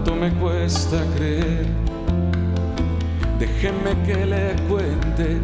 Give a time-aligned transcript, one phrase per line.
[0.00, 1.66] Cuánto me cuesta creer.
[3.38, 5.38] Déjeme que le cuente,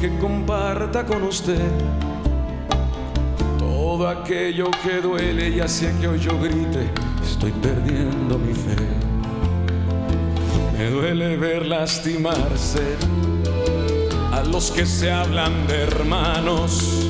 [0.00, 1.70] que comparta con usted
[3.58, 6.90] todo aquello que duele y hace que hoy yo grite,
[7.22, 8.76] estoy perdiendo mi fe.
[10.76, 12.96] Me duele ver lastimarse
[14.32, 17.06] a los que se hablan de hermanos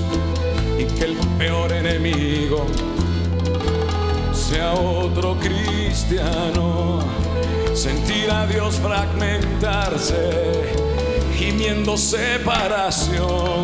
[0.78, 2.66] y que el peor enemigo
[4.50, 6.98] sea otro cristiano.
[7.72, 10.64] Sentir a Dios fragmentarse,
[11.36, 13.62] gimiendo separación.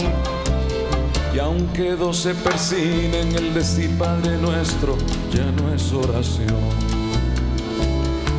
[1.34, 4.97] Y aunque dos se persinen, el decir Padre nuestro
[5.33, 6.70] ya no es oración.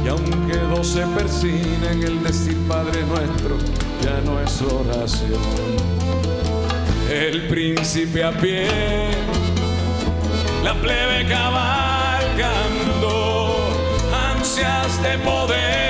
[0.06, 3.58] Y aunque dos se persinen, el decir Padre nuestro
[4.02, 5.42] ya no es oración.
[7.11, 8.67] El príncipe a pie,
[10.64, 11.28] la plebe
[14.14, 15.87] ansias de poder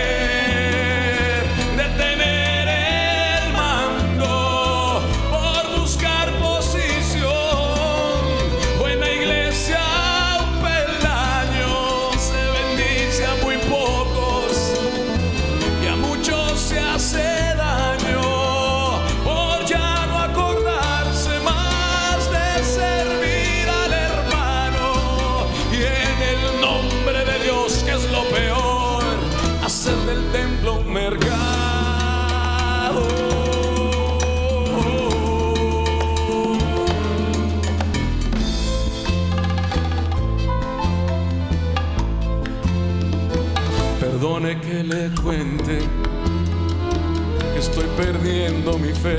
[48.54, 49.18] mi fe.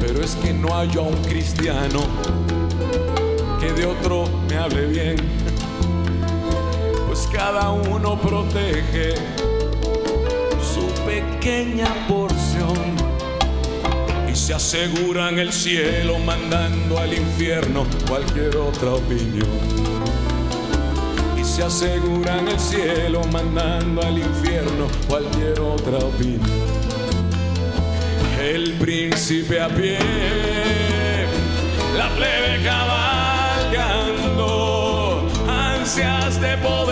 [0.00, 2.00] Pero es que no hay a un cristiano
[3.60, 5.16] que de otro me hable bien.
[7.06, 9.14] Pues cada uno protege
[10.60, 12.96] su pequeña porción
[14.30, 19.96] y se aseguran el cielo mandando al infierno cualquier otra opinión
[21.56, 26.75] se aseguran el cielo mandando al infierno cualquier otra opinión.
[28.46, 29.98] El príncipe a pie,
[31.96, 34.38] la plebe cabalgando,
[35.48, 36.85] ansias de poder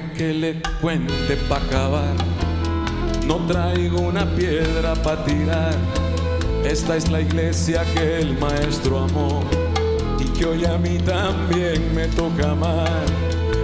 [0.00, 2.14] que le cuente pa' acabar.
[3.26, 5.74] No traigo una piedra pa' tirar.
[6.64, 9.42] Esta es la iglesia que el maestro amó
[10.18, 13.06] y que hoy a mí también me toca amar.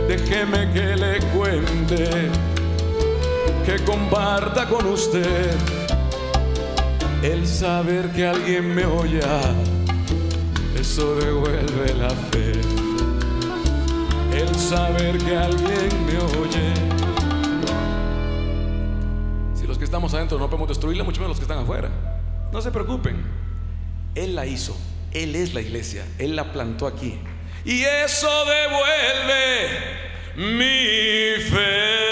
[0.09, 2.31] Déjeme que le cuente,
[3.67, 5.51] que comparta con usted
[7.23, 9.21] el saber que alguien me oye.
[10.79, 12.82] Eso devuelve la fe
[14.63, 16.73] saber que alguien me oye.
[19.55, 21.91] Si los que estamos adentro no podemos destruirla, mucho menos los que están afuera.
[22.53, 23.25] No se preocupen.
[24.15, 24.77] Él la hizo.
[25.13, 26.07] Él es la iglesia.
[26.19, 27.19] Él la plantó aquí.
[27.65, 29.79] Y eso devuelve
[30.37, 32.12] mi fe.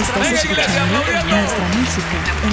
[0.00, 2.52] Estás escuchando nuestra música en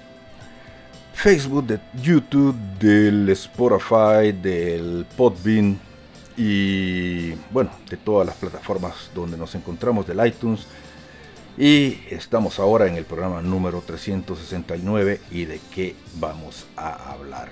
[1.21, 5.79] Facebook, de YouTube, del Spotify, del Podbean
[6.35, 10.65] y bueno, de todas las plataformas donde nos encontramos, del iTunes.
[11.59, 17.49] Y estamos ahora en el programa número 369 y de qué vamos a hablar.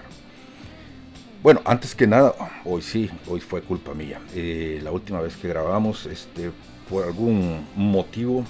[1.44, 2.34] Bueno, antes que nada,
[2.66, 4.20] hoy sí, hoy fue culpa mía.
[4.34, 6.50] Eh, la última vez que grabamos, este,
[6.90, 8.44] por algún motivo,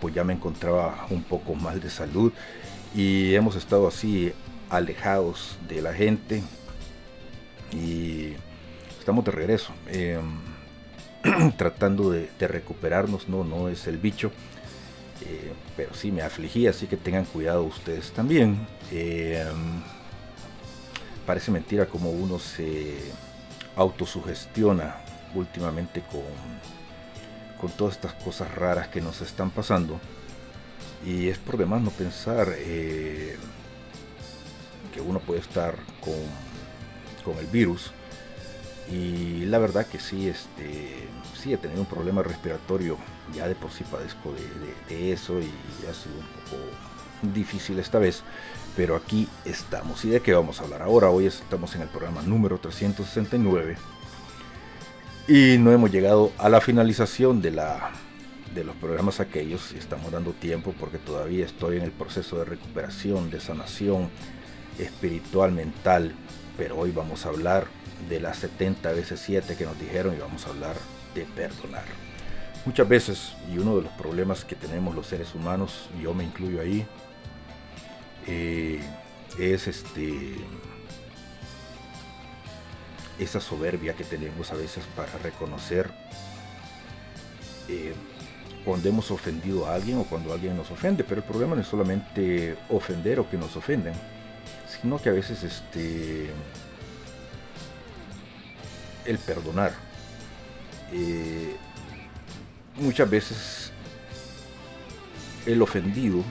[0.00, 2.32] pues ya me encontraba un poco mal de salud
[2.92, 4.32] y hemos estado así
[4.70, 6.42] alejados de la gente
[7.72, 8.34] y
[8.98, 10.40] estamos de regreso em,
[11.56, 14.30] tratando de, recuperarnos no no es el bicho
[15.26, 19.82] eh, pero sí me afligí así que tengan cuidado ustedes también em,
[21.26, 22.94] parece mentira como uno se
[23.76, 24.96] autosugestiona
[25.34, 26.22] últimamente con
[27.60, 29.98] con todas estas cosas raras que nos están pasando
[31.06, 33.36] y es por demás no pensar eh,
[34.94, 36.14] que uno puede estar con,
[37.38, 37.90] el virus.
[38.90, 41.08] Y la verdad que sí, este,
[41.40, 42.96] sí he tenido un problema respiratorio,
[43.34, 44.32] ya de por sí padezco
[44.88, 45.50] de, eso y
[45.90, 46.62] ha sido un poco
[47.34, 48.22] difícil esta vez,
[48.76, 50.04] pero aquí estamos.
[50.04, 51.10] ¿Y de qué vamos a hablar ahora?
[51.10, 53.76] Hoy estamos en el programa número 369
[55.26, 57.90] y no hemos llegado a la finalización de, la,
[58.54, 62.44] de los programas aquellos y estamos dando tiempo porque todavía estoy en el proceso de
[62.44, 64.10] recuperación, de sanación,
[64.78, 66.14] espiritual, mental,
[66.56, 67.66] pero hoy vamos a hablar
[68.08, 70.76] de las 70 veces 7 que nos dijeron y vamos a hablar
[71.14, 71.84] de perdonar.
[72.64, 76.60] Muchas veces, y uno de los problemas que tenemos los seres humanos, yo me incluyo
[76.60, 76.86] ahí,
[78.26, 78.80] eh,
[79.38, 80.36] es este
[83.18, 85.88] esa soberbia que tenemos a veces para reconocer
[87.68, 87.94] eh,
[88.64, 91.68] cuando hemos ofendido a alguien o cuando alguien nos ofende, pero el problema no es
[91.68, 93.92] solamente ofender o que nos ofenden,
[94.80, 96.30] sino que a veces este
[99.04, 99.72] el perdonar
[100.92, 101.56] eh,
[102.76, 103.72] muchas veces
[105.46, 106.22] el ofendido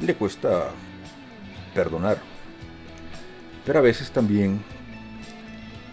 [0.00, 0.70] le cuesta
[1.74, 2.18] perdonar
[3.64, 4.62] pero a veces también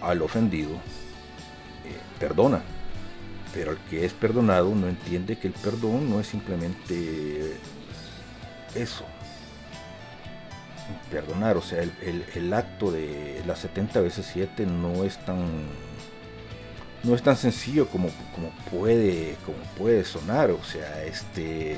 [0.01, 0.73] al ofendido
[1.85, 2.61] eh, perdona
[3.53, 7.57] pero el que es perdonado no entiende que el perdón no es simplemente
[8.75, 9.05] eso
[11.11, 15.45] perdonar, o sea, el, acto de las 70 veces 7 no es tan
[17.03, 21.77] no es tan sencillo como, como puede como puede sonar, o sea, este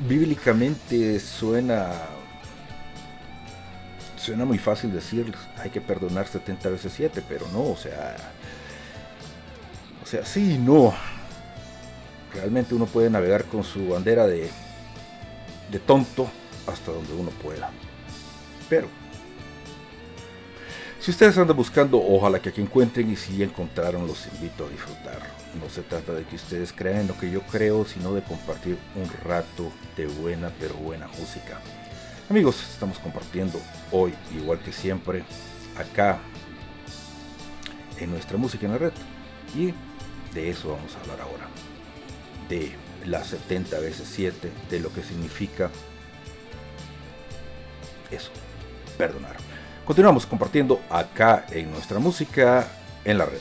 [0.00, 1.90] bíblicamente suena
[4.16, 8.16] suena muy fácil decir hay que perdonar 70 veces 7, pero no, o sea,
[10.02, 10.94] o sea, sí, no.
[12.34, 14.50] Realmente uno puede navegar con su bandera de
[15.70, 16.28] de tonto
[16.66, 17.70] hasta donde uno pueda.
[18.68, 18.88] Pero,
[21.00, 25.20] si ustedes andan buscando, ojalá que aquí encuentren y si encontraron, los invito a disfrutar.
[25.60, 28.76] No se trata de que ustedes crean en lo que yo creo, sino de compartir
[28.94, 31.60] un rato de buena pero buena música.
[32.28, 33.58] Amigos, estamos compartiendo
[33.90, 35.24] hoy, igual que siempre,
[35.78, 36.18] acá
[37.98, 38.92] en nuestra música en la red.
[39.56, 39.72] Y
[40.34, 41.48] de eso vamos a hablar ahora.
[42.48, 42.72] De
[43.08, 45.70] las 70 veces 7 de lo que significa
[48.10, 48.30] eso,
[48.96, 49.36] perdonar.
[49.84, 52.68] Continuamos compartiendo acá en nuestra música
[53.04, 53.40] en la red.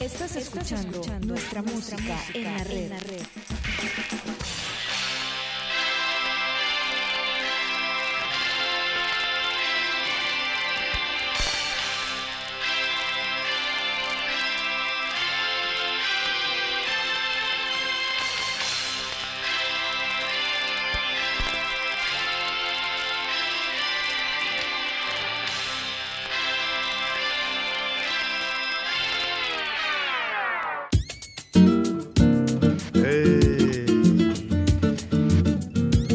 [0.00, 2.44] Estás escuchando, nuestra, música, En
[2.90, 3.22] la red.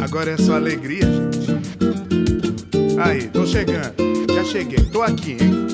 [0.02, 1.62] Agora é só alegria, gente.
[3.00, 3.94] Aí, tô chegando.
[4.34, 5.68] Já cheguei, tô aqui, hein?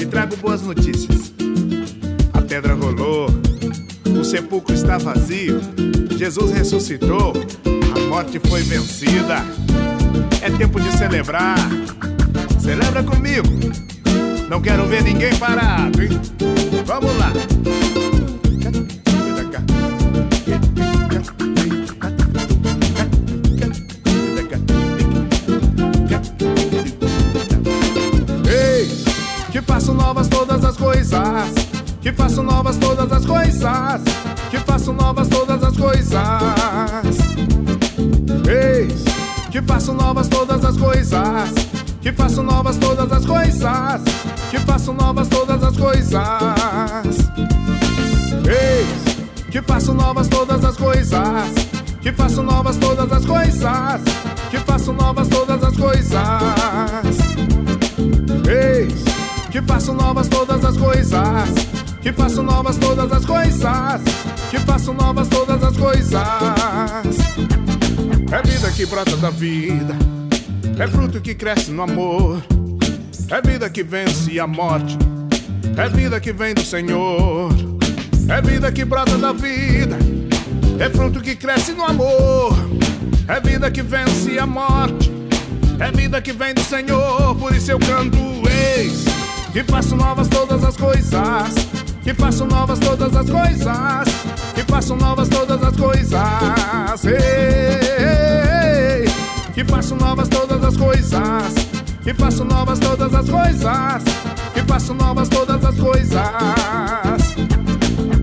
[0.00, 1.32] E trago boas notícias.
[2.32, 3.28] A pedra rolou,
[4.18, 5.60] o sepulcro está vazio.
[6.16, 7.32] Jesus ressuscitou,
[7.94, 9.44] a morte foi vencida.
[10.42, 11.58] É tempo de celebrar.
[12.60, 13.48] Celebra comigo.
[14.48, 16.10] Não quero ver ninguém parado, hein?
[16.86, 17.32] Vamos lá.
[32.08, 34.00] Que faço novas todas as coisas.
[34.50, 36.16] Que faço novas todas as coisas.
[38.48, 39.04] Eis
[39.50, 41.50] que faço novas todas as coisas.
[42.00, 44.00] Que faço novas todas as coisas.
[44.50, 46.22] Que faço novas todas as coisas.
[48.46, 51.20] Eis que faço novas todas as coisas.
[52.00, 54.00] Que faço novas todas as coisas.
[54.50, 56.22] Que faço novas todas as coisas.
[58.48, 59.04] Eis
[59.50, 61.87] que faço novas todas as coisas.
[62.00, 64.00] Que faço novas todas as coisas.
[64.50, 66.22] Que faço novas todas as coisas.
[68.30, 69.96] É vida que brota da vida.
[70.78, 72.42] É fruto que cresce no amor.
[73.30, 74.96] É vida que vence a morte.
[75.76, 77.50] É vida que vem do Senhor.
[78.28, 79.98] É vida que brota da vida.
[80.78, 82.56] É fruto que cresce no amor.
[83.26, 85.10] É vida que vence a morte.
[85.80, 87.34] É vida que vem do Senhor.
[87.34, 88.18] Por isso eu canto,
[88.76, 89.04] eis.
[89.52, 91.77] Que faço novas todas as coisas.
[92.02, 94.08] Que faço novas todas as coisas.
[94.54, 97.04] Que faço novas todas as coisas.
[97.04, 99.04] Ei,
[99.54, 101.54] que faço novas todas as coisas.
[102.02, 104.02] Que faço novas todas as coisas.
[104.54, 106.22] Que faço novas todas as coisas.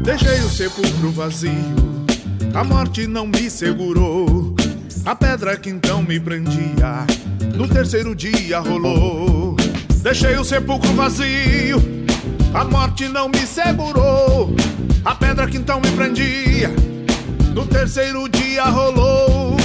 [0.03, 1.51] Deixei o sepulcro vazio.
[2.53, 4.55] A morte não me segurou.
[5.05, 7.05] A pedra que então me prendia.
[7.55, 9.55] No terceiro dia rolou.
[10.01, 11.94] Deixei o sepulcro vazio.
[12.55, 14.55] A morte não me segurou.
[15.03, 16.73] A pedra que então me prendia.
[17.53, 19.57] No terceiro dia rolou.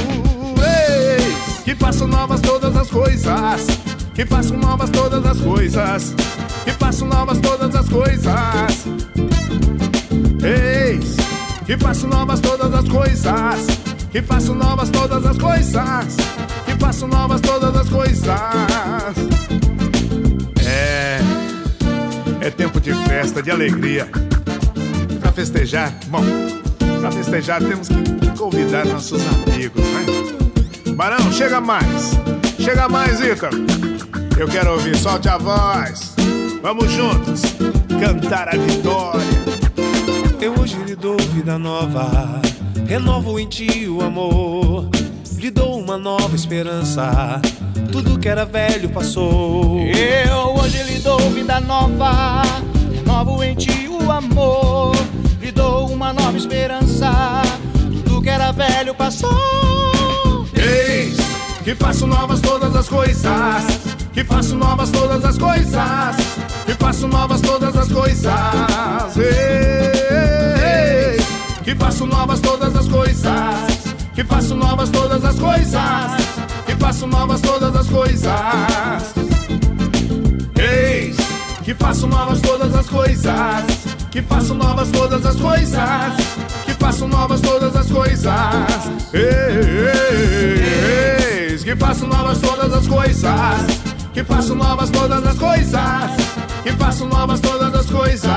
[0.59, 3.66] Eis que faço novas todas as coisas.
[4.12, 6.14] Que faço novas todas as coisas.
[6.64, 8.87] Que faço novas todas as coisas.
[10.42, 11.16] Eis
[11.64, 13.66] que faço novas todas as coisas.
[14.11, 16.16] Que faço novas todas as coisas.
[16.66, 19.39] Que faço novas todas as coisas.
[22.40, 24.09] É tempo de festa, de alegria.
[25.20, 26.23] Pra festejar, bom,
[27.00, 30.94] pra festejar temos que convidar nossos amigos, né?
[30.94, 32.12] Barão, chega mais.
[32.59, 33.56] Chega mais, Ícaro.
[34.38, 36.14] Eu quero ouvir, solte a voz.
[36.62, 37.42] Vamos juntos
[38.00, 39.20] cantar a vitória.
[40.40, 42.40] Eu hoje lhe dou vida nova,
[42.87, 44.88] renovo em ti o amor,
[45.37, 47.40] lhe dou uma nova esperança.
[47.92, 49.80] Tudo que era velho passou.
[49.80, 52.42] Eu hoje lhe dou vida nova,
[52.94, 54.94] renovo em ti o amor,
[55.40, 57.11] lhe dou uma nova esperança.
[58.04, 59.30] Tudo que era velho passou.
[60.54, 61.16] Eis
[61.64, 63.64] que faço novas todas as coisas.
[64.12, 66.16] Que faço novas todas as coisas.
[66.66, 69.16] Que faço novas todas as coisas.
[69.16, 71.25] Eis
[71.64, 73.94] que faço novas todas as coisas.
[74.14, 76.20] Que faço novas todas as coisas.
[76.80, 79.14] Faço novas todas as coisas.
[80.58, 81.16] Eis
[81.62, 83.64] que faço novas todas as coisas.
[84.10, 86.14] Que faço novas todas as coisas.
[86.64, 88.90] Que faço novas todas as coisas.
[91.52, 93.80] Eis que faço novas todas as coisas.
[94.12, 96.10] Que faço novas todas as coisas.
[96.64, 98.30] Que faço novas todas as coisas.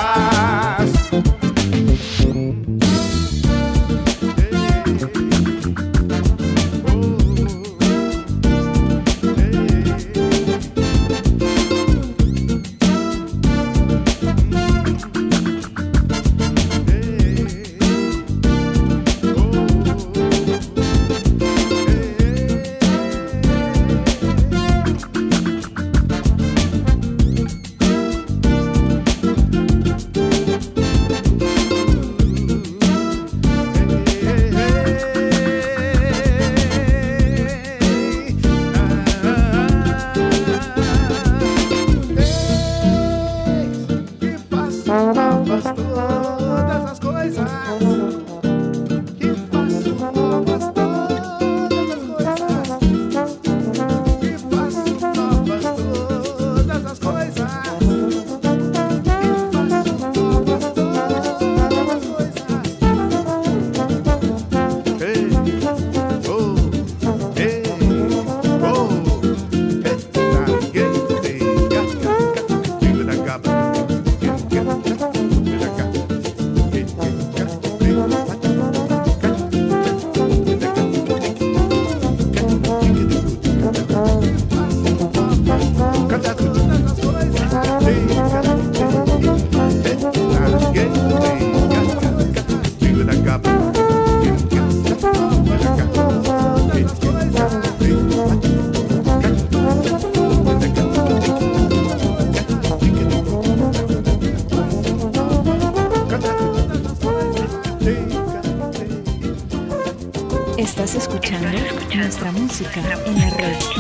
[112.54, 113.73] Música en la.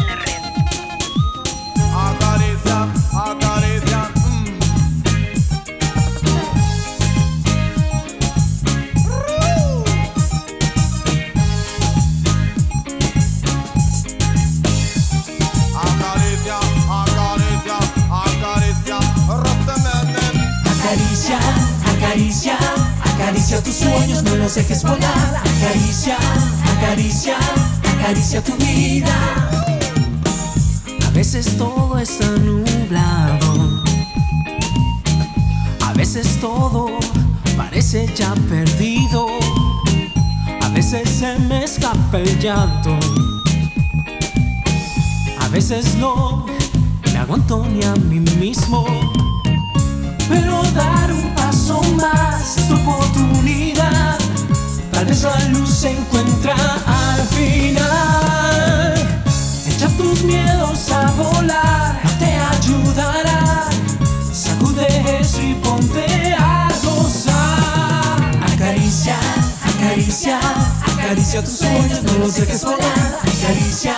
[71.33, 73.19] Acaricia tus sueños, no los dejes volar.
[73.23, 73.95] Acaricia,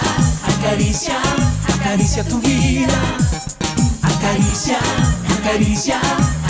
[0.48, 1.17] acaricia,
[1.74, 3.17] acaricia tu vida.
[4.02, 4.80] Acaricia,
[5.38, 6.00] acaricia,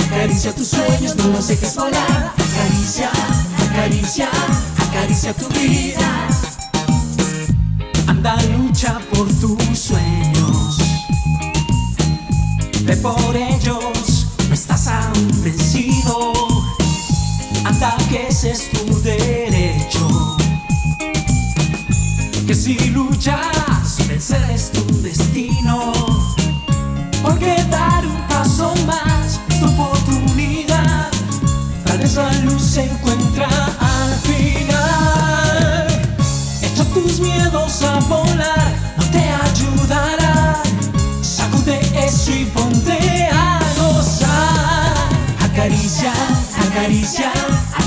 [0.05, 2.33] acaricia tus sueños, no los dejes volar.
[2.37, 3.09] Acaricia,
[3.67, 4.29] acaricia,
[4.87, 6.27] acaricia tu vida.
[8.07, 10.77] Anda, lucha por tus sueños.
[12.83, 16.31] Ve por ellos, no estás aún vencido.
[17.63, 20.44] Anda, que ese es tu derecho.
[22.47, 25.91] Que si luchas, vencer es tu destino.
[27.23, 31.09] Porque dar un paso más es tu oportunidad.
[31.85, 33.47] Tal vez la luz se encuentra
[33.79, 35.87] al final.
[36.61, 40.61] Echa tus miedos a volar, no te ayudará.
[41.23, 44.93] Sacude eso y ponte a gozar.
[45.41, 46.13] Acaricia,
[46.69, 47.31] acaricia,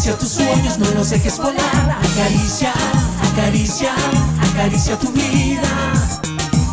[0.00, 1.98] Acaricia tus sueños, no los dejes volar.
[2.02, 2.72] Acaricia,
[3.30, 3.92] acaricia,
[4.50, 5.68] acaricia tu vida.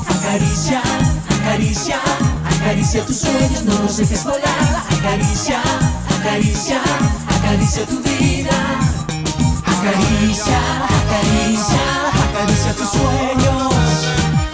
[0.08, 0.82] Acaricia,
[1.30, 2.00] acaricia,
[2.56, 4.86] acaricia tus sueños, no los dejes volar.
[4.98, 5.62] Acaricia,
[6.18, 6.80] acaricia,
[7.28, 8.56] acaricia tu vida.
[9.66, 11.84] Acaricia, acaricia,
[12.30, 13.74] acaricia tus sueños.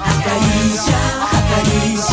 [0.01, 0.97] Acaricia,
[1.29, 2.12] acaricia,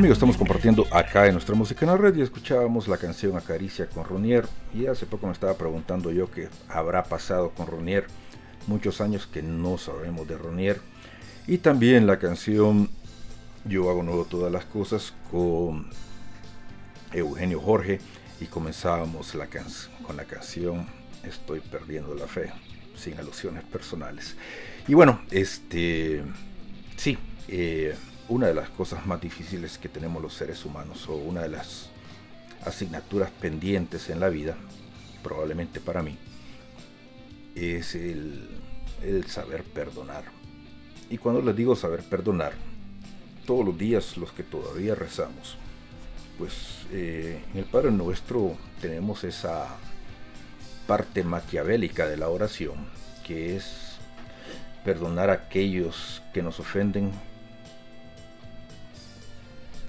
[0.00, 3.86] Amigos, estamos compartiendo acá en nuestra música en la red y escuchábamos la canción Acaricia
[3.86, 4.46] con Ronier.
[4.72, 8.06] Y hace poco me estaba preguntando yo qué habrá pasado con Ronier.
[8.66, 10.80] Muchos años que no sabemos de Ronier.
[11.46, 12.88] Y también la canción
[13.66, 15.90] Yo hago nuevo todas las cosas con
[17.12, 18.00] Eugenio Jorge.
[18.40, 19.66] Y comenzábamos la can-
[20.06, 20.86] con la canción
[21.24, 22.50] Estoy perdiendo la fe,
[22.96, 24.34] sin alusiones personales.
[24.88, 26.22] Y bueno, este
[26.96, 27.94] sí, eh,
[28.30, 31.90] una de las cosas más difíciles que tenemos los seres humanos, o una de las
[32.64, 34.56] asignaturas pendientes en la vida,
[35.20, 36.16] probablemente para mí,
[37.56, 38.48] es el,
[39.26, 40.22] saber perdonar.
[41.10, 42.52] Y cuando les digo saber perdonar,
[43.46, 45.56] todos los días los que todavía rezamos,
[46.38, 49.66] pues eh, en el Padre Nuestro tenemos esa
[50.86, 52.76] parte maquiavélica de la oración,
[53.26, 53.96] que es
[54.84, 57.10] perdonar a aquellos que nos ofenden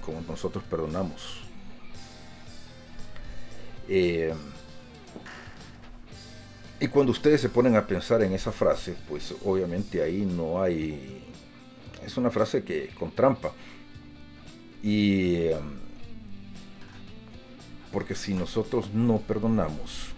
[0.04, 1.40] como nosotros perdonamos.
[3.88, 4.34] Eh,
[6.80, 11.24] y cuando ustedes se ponen a pensar en esa frase, pues obviamente ahí no hay...
[12.04, 13.52] Es una frase que con trampa.
[14.82, 15.46] Y...
[15.46, 15.82] em,
[17.92, 20.08] porque si nosotros no perdonamos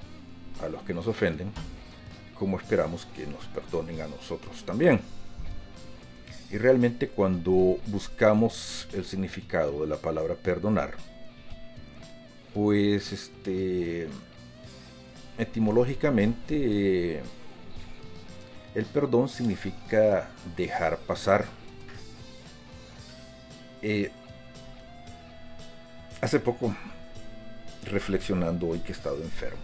[0.62, 1.51] a los que nos ofenden,
[2.38, 5.01] ¿cómo esperamos que nos perdonen a nosotros también?
[6.50, 10.94] Y realmente cuando buscamos el significado de la palabra perdonar,
[12.52, 14.09] pues este
[15.37, 17.20] etimológicamente
[18.74, 21.44] el perdón significa dejar pasar.
[23.83, 24.11] Eh,
[26.20, 26.74] hace poco,
[27.85, 29.61] reflexionando hoy que he estado enfermo,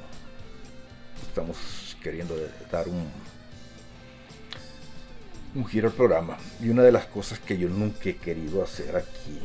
[1.26, 2.36] estamos queriendo
[2.70, 3.08] dar un,
[5.54, 6.36] un giro al programa.
[6.60, 9.38] Y una de las cosas que yo nunca he querido hacer aquí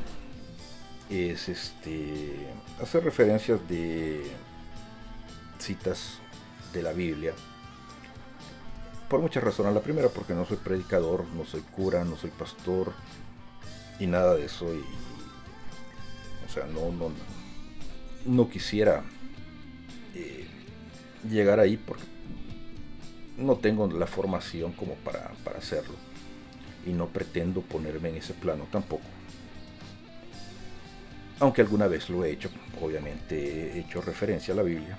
[1.09, 2.47] es este
[2.81, 4.23] hacer referencias de
[5.59, 6.19] citas
[6.73, 7.33] de la Biblia.
[9.09, 9.73] Por muchas razones.
[9.73, 12.93] La primera porque no soy predicador, no soy cura, no soy pastor
[13.99, 14.73] y nada de eso.
[14.73, 14.83] Y,
[16.45, 17.11] o sea, no, no,
[18.25, 19.03] no quisiera
[20.13, 20.47] eh,
[21.29, 22.14] llegar ahí porque
[23.37, 25.95] no tengo la formación como para, para hacerlo.
[26.85, 29.03] Y no pretendo ponerme en ese plano tampoco.
[31.39, 32.49] Aunque alguna vez lo he hecho,
[32.81, 34.97] obviamente he hecho referencia a la Biblia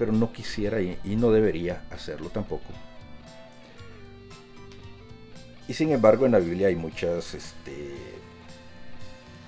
[0.00, 2.72] pero no quisiera y, no debería hacerlo tampoco.
[5.68, 7.96] Y sin embargo en la Biblia hay muchas este,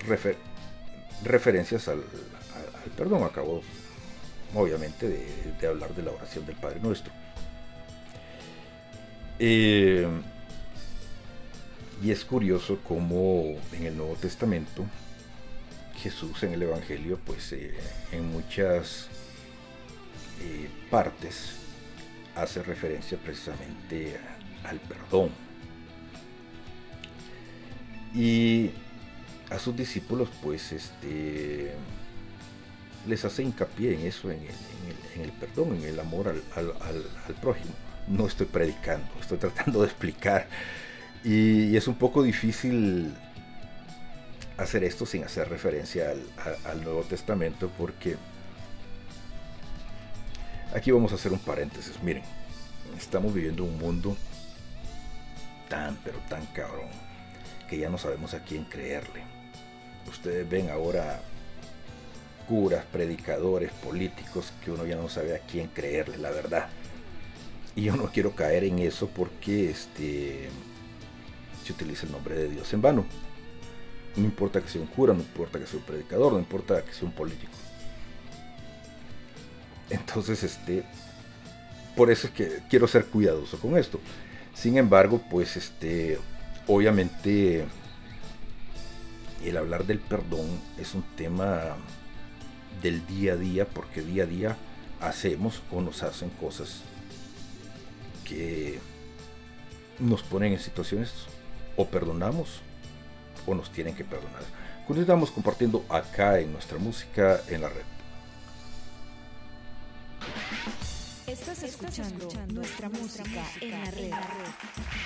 [0.07, 0.37] refer-
[1.23, 2.03] referencias al,
[2.95, 3.23] perdón.
[3.23, 3.63] Acabo
[4.53, 5.07] obviamente
[5.59, 7.11] de hablar de la oración del Padre Nuestro.
[9.39, 10.07] Eh,
[12.03, 14.85] y es curioso cómo en el Nuevo Testamento
[15.97, 17.73] Jesús en el Evangelio pues eh,
[18.11, 19.07] en muchas
[20.41, 21.53] eh, partes
[22.35, 24.17] hace referencia precisamente
[24.65, 25.29] al perdón.
[28.13, 28.71] Y
[29.49, 31.73] a sus discípulos pues este
[33.07, 34.39] les hace hincapié en eso, en
[35.21, 37.73] el, perdón, en el amor al- al- al prójimo.
[38.07, 40.47] No estoy predicando, estoy tratando de explicar.
[41.23, 43.13] Y, es un poco difícil
[44.57, 46.21] hacer esto sin hacer referencia al,
[46.65, 48.17] al Nuevo Testamento porque
[50.73, 52.01] Aquí vamos a hacer un paréntesis.
[52.01, 52.23] Miren,
[52.97, 54.17] estamos viviendo un mundo
[55.69, 56.89] tan, pero tan cabrón,
[57.69, 59.21] que ya no sabemos a quién creerle.
[60.09, 61.21] Ustedes ven ahora
[62.47, 66.67] curas, predicadores, políticos, que uno ya no sabe a quién creerle, la verdad.
[67.75, 70.49] Y yo no quiero caer en eso porque este,
[71.65, 73.05] se utiliza el nombre de Dios en vano.
[74.15, 76.93] No importa que sea un cura, no importa que sea un predicador, no importa que
[76.93, 77.51] sea un político.
[79.89, 80.83] Entonces, este,
[81.95, 83.99] por eso es que quiero ser cuidadoso con esto.
[84.53, 86.19] Sin embargo, pues, este,
[86.67, 87.65] obviamente,
[89.43, 91.75] el hablar del perdón es un tema
[92.83, 94.57] del día a día, porque día a día
[95.01, 96.81] hacemos o nos hacen cosas
[98.23, 98.79] que
[99.99, 101.13] nos ponen en situaciones
[101.77, 102.61] o perdonamos
[103.45, 104.43] o nos tienen que perdonar.
[104.87, 107.83] Continuamos compartiendo acá en nuestra música en la red.
[111.27, 114.11] Estás escuchando nuestra música en la red.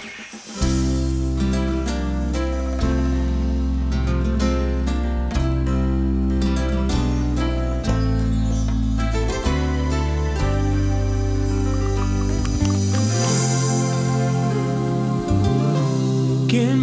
[0.01, 0.96] ¿Quién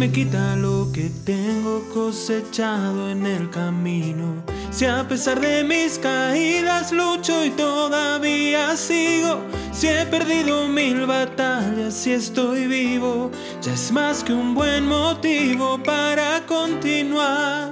[0.05, 4.35] me quita lo que tengo cosechado en el camino?
[4.69, 9.39] Si a pesar de mis caídas lucho y todavía sigo,
[9.71, 13.31] si he perdido mil batallas y estoy vivo,
[13.63, 17.71] ya es más que un buen motivo para continuar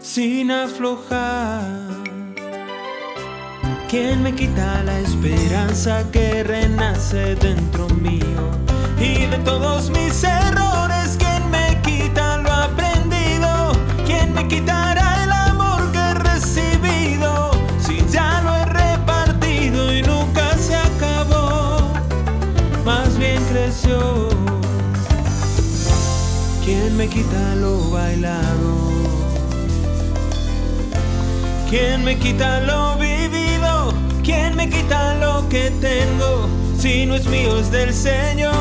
[0.00, 1.68] sin aflojar.
[3.90, 8.42] ¿Quién me quita la esperanza que renace dentro mío?
[8.98, 11.01] Y de todos mis errores,
[26.92, 28.92] ¿Quién me quita lo bailado?
[31.70, 33.94] ¿Quién me quita lo vivido?
[34.22, 36.50] ¿Quién me quita lo que tengo?
[36.78, 38.52] Si no es mío, es del Señor,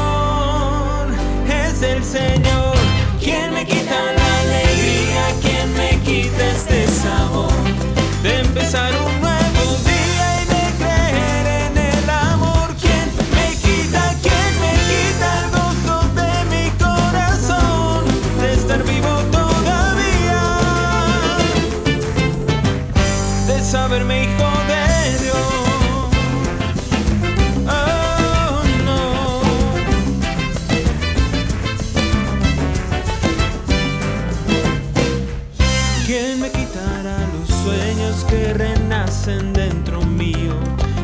[1.45, 2.73] es del Señor.
[3.19, 5.23] ¿Quién me quita la alegría?
[5.41, 7.51] ¿Quién me quita este sabor
[8.23, 9.40] de empezar un nuevo?
[39.21, 40.55] nacen dentro mío.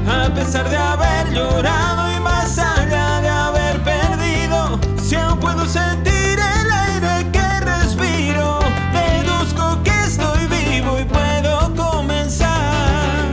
[0.07, 6.39] A pesar de haber llorado y más allá de haber perdido, si aún puedo sentir
[6.39, 8.59] el aire que respiro.
[8.91, 13.23] Deduzco que estoy vivo y puedo comenzar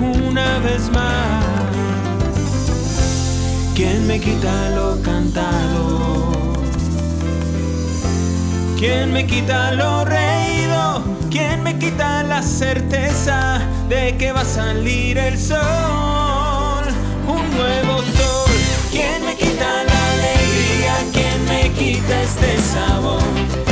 [0.00, 1.44] una vez más.
[3.76, 6.32] ¿Quién me quita lo cantado?
[8.78, 11.04] ¿Quién me quita lo reído?
[11.30, 13.60] ¿Quién me quita la certeza?
[13.88, 16.84] de que va a salir el sol,
[17.26, 18.50] un nuevo sol.
[18.90, 20.94] ¿Quién me quita la alegría?
[21.12, 23.67] ¿Quién me quita este sabor?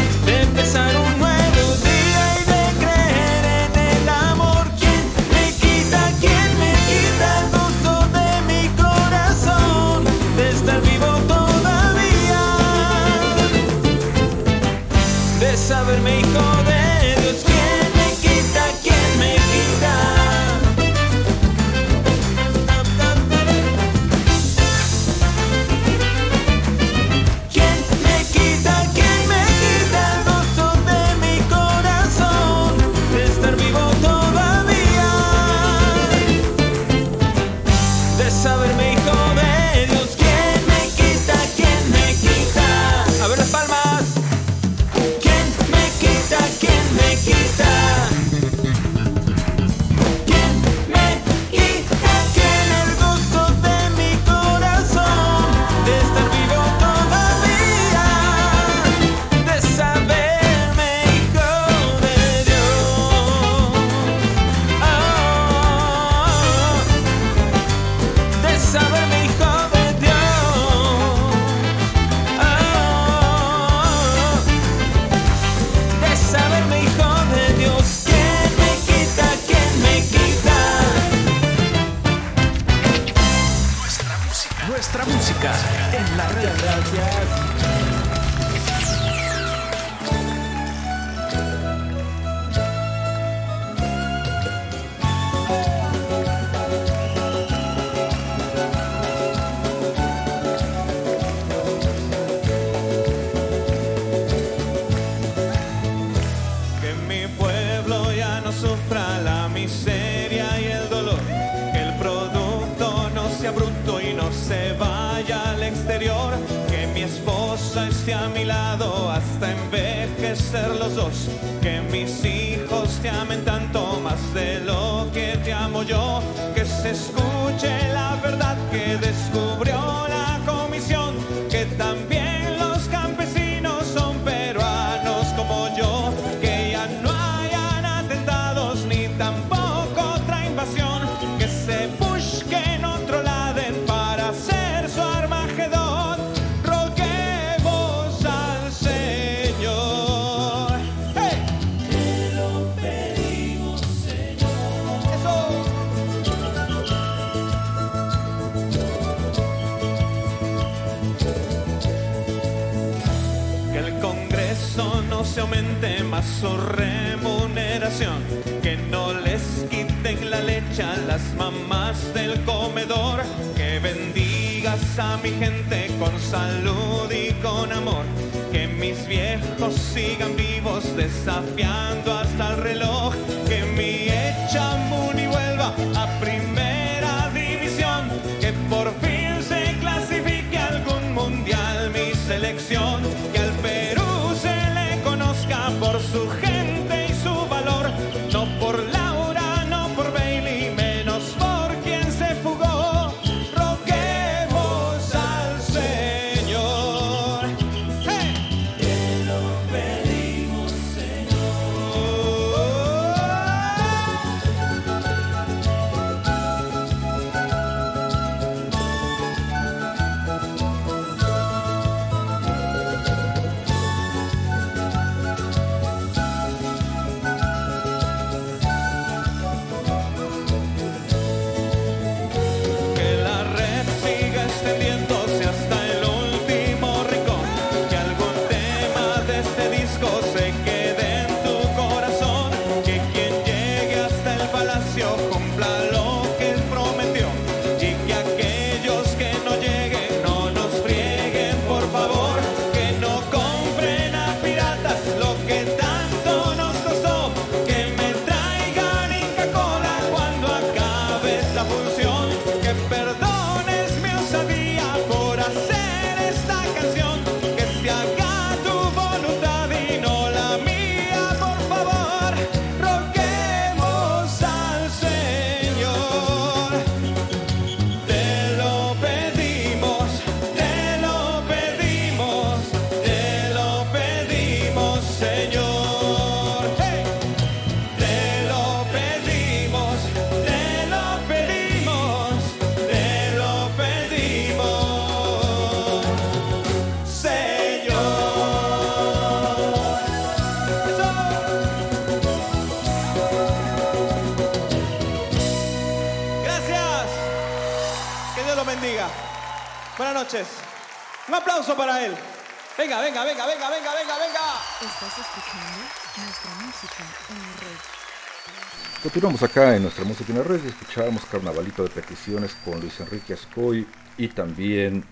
[319.17, 323.01] Continuamos acá en nuestra música en la red y escuchábamos Carnavalito de Peticiones con Luis
[323.01, 323.87] Enrique Ascoy
[324.19, 325.05] y también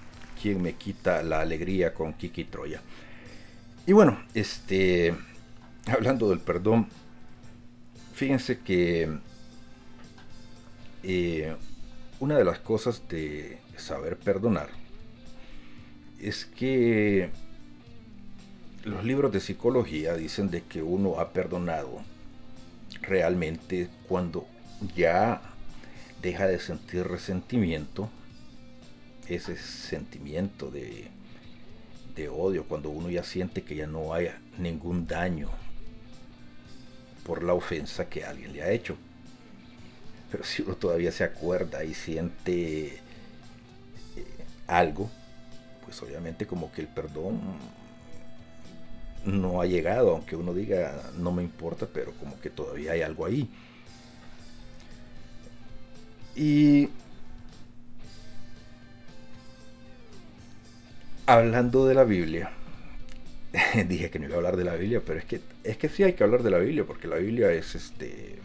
[0.42, 2.82] Quien me quita la alegría con Kiki Troya.
[3.86, 5.14] Y bueno, este,
[5.86, 6.86] hablando del perdón,
[8.12, 9.08] fíjense que
[11.02, 11.56] eh,
[12.20, 14.68] una de las cosas de saber perdonar
[16.20, 17.30] es que
[18.84, 22.02] los libros de psicología dicen de que uno ha perdonado
[23.06, 24.46] realmente cuando
[24.94, 25.40] ya
[26.22, 28.08] deja de sentir resentimiento,
[29.28, 31.08] ese sentimiento de,
[32.14, 35.48] de odio, cuando uno ya siente que ya no hay ningún daño
[37.24, 38.96] por la ofensa que alguien le ha hecho.
[40.30, 43.00] Pero si uno todavía se acuerda y siente eh,
[44.66, 45.10] algo,
[45.84, 47.40] pues obviamente como que el perdón
[49.24, 53.26] no ha llegado, aunque uno diga no me importa, pero como que todavía hay algo
[53.26, 53.48] ahí.
[56.36, 56.88] Y
[61.26, 62.50] hablando de la Biblia,
[63.88, 66.02] dije que no iba a hablar de la Biblia, pero es que es que sí
[66.02, 68.38] hay que hablar de la Biblia, porque la Biblia es este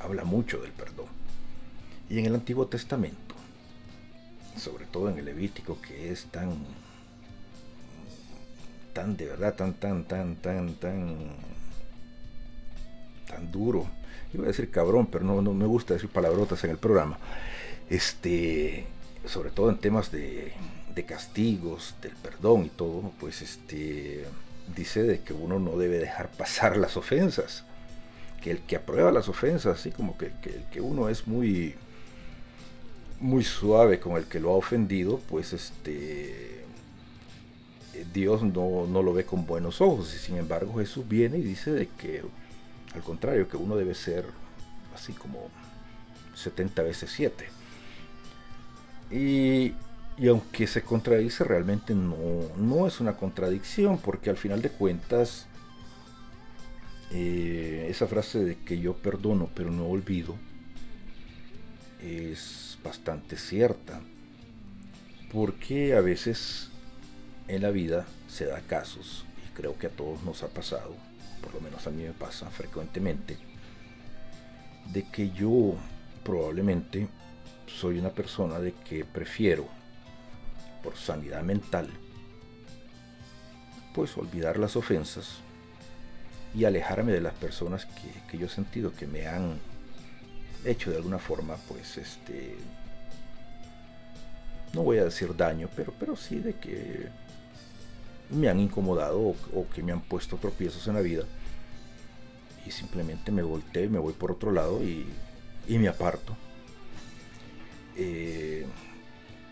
[0.00, 1.06] habla mucho del perdón.
[2.10, 3.34] Y en el Antiguo Testamento,
[4.56, 6.50] sobre todo en el Levítico, que es tan
[8.92, 11.16] tan de verdad, tan, tan, tan, tan, tan,
[13.26, 13.86] tan duro.
[14.34, 17.18] Iba a decir cabrón, pero no, no me gusta decir palabrotas en el programa.
[17.90, 18.86] Este,
[19.26, 20.52] sobre todo en temas de,
[20.94, 24.24] de castigos, del perdón y todo, pues este,
[24.74, 27.64] dice de que uno no debe dejar pasar las ofensas.
[28.42, 31.74] Que el que aprueba las ofensas, así como que, que el que uno es muy,
[33.20, 36.61] muy suave con el que lo ha ofendido, pues este,
[38.12, 40.14] Dios no, no, lo ve con buenos ojos.
[40.14, 42.22] Y sin embargo Jesús viene y dice de que,
[42.94, 44.24] al contrario, que uno debe ser
[44.94, 45.48] así como
[46.34, 47.44] 70 veces 7.
[49.10, 49.74] Y,
[50.16, 52.16] y, aunque se contradice, realmente no,
[52.56, 55.46] no, es una contradicción, porque al final de cuentas,
[57.10, 60.34] eh, esa frase de que yo perdono pero no olvido,
[62.02, 64.00] es bastante cierta.
[65.30, 66.71] Porque a veces
[67.54, 70.94] en la vida se da casos, y creo que a todos nos ha pasado,
[71.42, 73.36] por lo menos a mí me pasa frecuentemente,
[74.90, 75.74] de que yo
[76.24, 77.08] probablemente
[77.66, 79.66] soy una persona de que prefiero,
[80.82, 81.90] por sanidad mental,
[83.94, 85.36] pues olvidar las ofensas
[86.54, 87.86] y alejarme de las personas
[88.30, 89.58] que, yo he sentido que me han
[90.64, 92.56] hecho de alguna forma, pues este,
[94.72, 97.08] no voy a decir daño, pero, pero sí de que
[98.32, 101.24] me han incomodado o, que me han puesto tropiezos en la vida
[102.66, 105.06] y simplemente me volteo y me voy por otro lado y,
[105.68, 106.36] y me aparto.
[107.96, 108.66] Eh,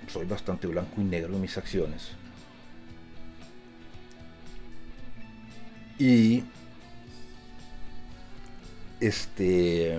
[0.08, 2.10] soy bastante blanco y negro en mis acciones.
[5.98, 6.44] Y
[9.00, 9.98] este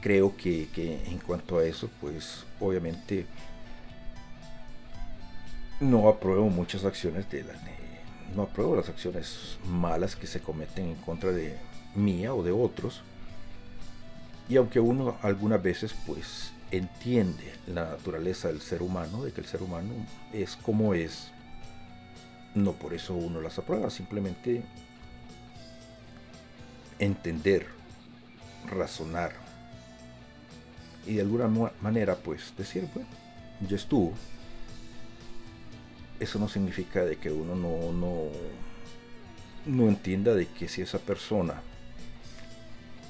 [0.00, 3.26] creo que, que en cuanto a eso, pues obviamente
[5.80, 7.54] no apruebo muchas acciones de la
[8.34, 11.56] no apruebo las acciones malas que se cometen en contra de
[11.94, 13.02] mía o de otros.
[14.48, 19.46] Y aunque uno algunas veces pues entiende la naturaleza del ser humano de que el
[19.46, 19.92] ser humano
[20.32, 21.30] es como es
[22.54, 23.88] no por eso uno las aprueba.
[23.90, 24.62] Simplemente
[26.98, 27.66] entender
[28.66, 29.32] razonar
[31.06, 31.48] y de alguna
[31.80, 33.08] manera pues decir bueno
[33.68, 34.14] ya estuvo
[36.20, 38.28] eso no significa de que uno no, no,
[39.66, 41.62] no entienda de que si esa persona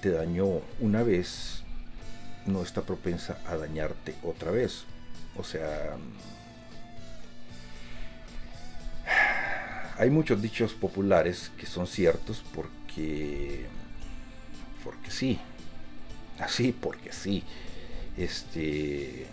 [0.00, 1.62] te dañó una vez,
[2.46, 4.84] no está propensa a dañarte otra vez.
[5.36, 5.96] O sea,
[9.98, 13.66] hay muchos dichos populares que son ciertos porque,
[14.82, 15.38] porque sí,
[16.38, 17.44] así porque sí.
[18.16, 19.26] Este,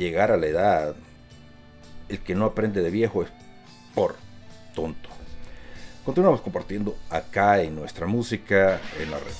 [0.00, 0.96] llegar a la edad,
[2.08, 3.28] el que no aprende de viejo es
[3.94, 4.16] por
[4.74, 5.10] tonto.
[6.04, 9.34] Continuamos compartiendo acá en nuestra música en la red.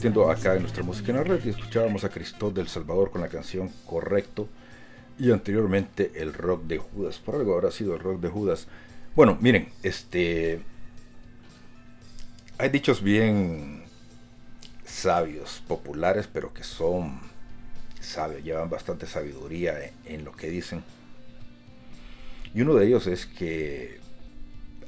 [0.00, 3.20] Compartiendo acá en nuestra música en la red y escuchábamos a Cristóbal del Salvador con
[3.20, 4.48] la canción Correcto
[5.18, 7.18] y anteriormente el rock de Judas.
[7.18, 8.66] Por algo habrá sido el rock de Judas.
[9.14, 10.62] Bueno, miren, este.
[12.56, 13.82] Hay dichos bien
[14.86, 17.20] sabios, populares, pero que son
[18.00, 20.82] sabios, llevan bastante sabiduría en, en lo que dicen.
[22.54, 24.00] Y uno de ellos es que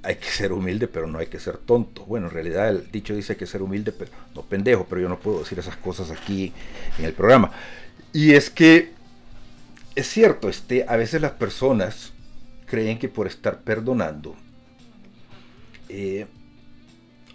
[0.02, 2.04] hay que ser humilde, pero no hay que ser tonto.
[2.04, 5.18] Bueno, en realidad el dicho dice que ser humilde, pero no pendejo, pero yo no
[5.18, 6.52] puedo decir esas cosas aquí
[6.98, 7.52] en el programa.
[8.12, 8.92] Y es que
[9.94, 12.12] es cierto, este, a veces las personas
[12.66, 14.34] creen que por estar perdonando
[15.88, 16.26] eh,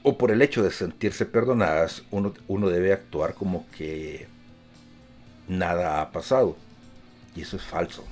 [0.03, 4.27] o por el hecho de sentirse perdonadas, uno, uno debe actuar como que
[5.47, 6.57] nada ha pasado.
[7.35, 8.03] Y eso es falso.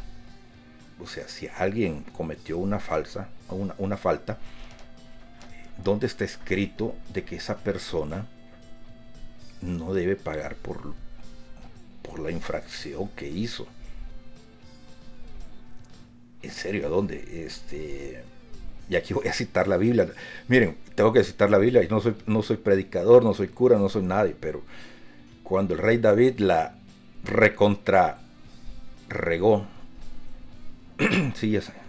[0.99, 4.37] O sea, si alguien cometió una falsa, una, una falta,
[5.83, 8.27] ¿dónde está escrito de que esa persona
[9.61, 10.93] no debe pagar por,
[12.01, 13.67] por la infracción que hizo?
[16.41, 17.45] En serio, ¿a dónde?
[17.45, 18.23] Este,
[18.89, 20.07] y aquí voy a citar la Biblia.
[20.47, 23.89] Miren, tengo que citar la Biblia no soy, no soy predicador, no soy cura, no
[23.89, 24.61] soy nadie, pero
[25.43, 26.75] cuando el rey David la
[27.23, 28.19] recontra
[29.09, 29.65] regó,
[31.35, 31.84] sí, esa, cabal,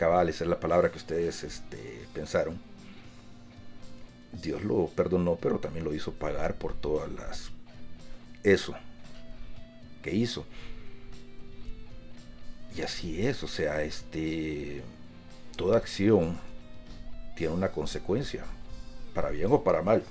[0.00, 2.58] esa es la palabra que ustedes este, pensaron.
[4.32, 7.50] Dios lo perdonó, pero también lo hizo pagar por todas las
[8.42, 8.74] eso
[10.02, 10.46] que hizo.
[12.74, 14.82] Y así es, o sea, este
[15.56, 16.38] toda acción
[17.36, 18.44] tiene una consecuencia,
[19.12, 20.02] para bien o para mal.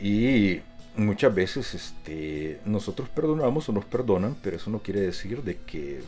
[0.00, 0.62] Y
[0.96, 6.02] muchas veces este, nosotros perdonamos o nos perdonan, pero eso no quiere decir de que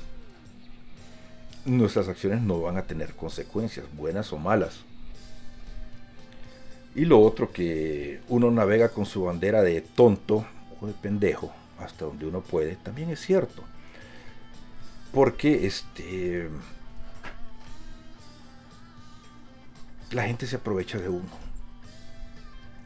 [1.67, 4.81] nuestras acciones no van a tener consecuencias, buenas o malas.
[6.95, 10.47] Y lo otro que uno navega con su bandera de tonto
[10.81, 13.62] o de pendejo hasta donde uno puede, también es cierto.
[15.12, 16.49] Porque este
[20.12, 21.29] la gente se aprovecha de uno.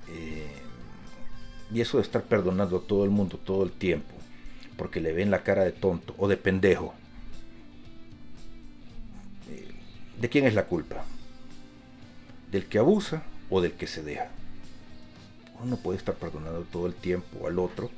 [0.09, 0.63] Eh,
[1.73, 4.13] y eso de estar perdonando a todo el mundo todo el tiempo,
[4.77, 6.95] porque le ven la cara de tonto o de pendejo,
[10.21, 11.05] ¿de quién es la culpa?
[12.51, 14.29] ¿Del que abusa o del que se deja?
[15.57, 17.91] Uno no puede estar perdonando todo el tiempo al otro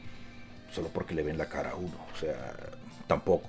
[0.72, 2.52] solo porque le ven la cara a uno, o sea,
[3.06, 3.48] tampoco.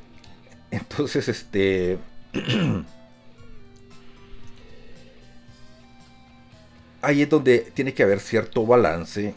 [0.70, 1.98] Entonces, este...
[7.02, 9.34] ahí es donde tiene que haber cierto balance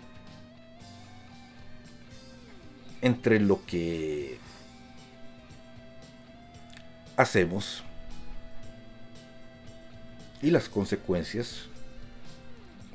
[3.02, 4.38] entre lo que
[7.16, 7.84] hacemos
[10.44, 11.68] y las consecuencias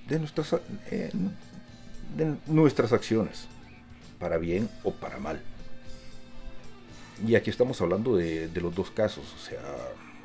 [0.07, 0.55] de nuestras,
[0.91, 1.11] eh,
[2.15, 3.47] de nuestras acciones,
[4.21, 5.41] para bien o para mal.
[7.27, 9.61] Y aquí estamos hablando de, los dos casos, o sea,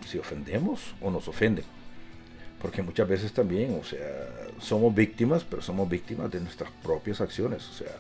[0.06, 1.64] si ofendemos o nos ofenden.
[2.62, 7.68] Porque muchas veces también, o sea, somos víctimas, pero somos víctimas de nuestras propias acciones.
[7.70, 7.92] O sea,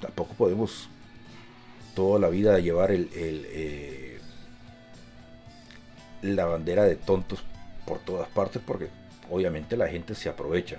[0.00, 0.88] tampoco podemos
[1.94, 4.18] toda la vida llevar el, el, eh,
[6.22, 7.42] la bandera de tontos
[7.86, 8.88] por todas partes porque
[9.30, 10.78] obviamente la gente se aprovecha.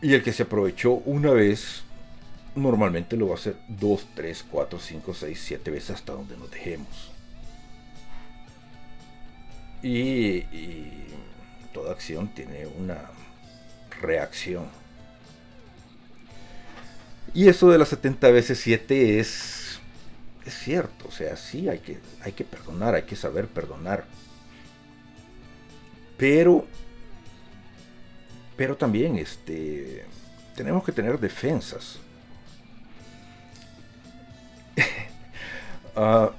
[0.00, 1.84] Y el que se aprovechó una vez,
[2.56, 6.50] normalmente lo va a hacer dos, tres, cuatro, cinco, seis, siete veces hasta donde nos
[6.50, 7.12] dejemos.
[9.82, 11.06] Y, y
[11.72, 13.10] toda acción tiene una
[14.00, 14.66] reacción.
[17.34, 19.61] Y eso de las 70 veces 7 es,
[20.44, 24.04] es cierto, o sea, sí, hay que, hay que perdonar, hay que saber perdonar.
[26.16, 26.66] Pero,
[28.56, 30.04] pero también este,
[30.56, 31.98] tenemos que tener defensas.
[35.96, 36.30] uh,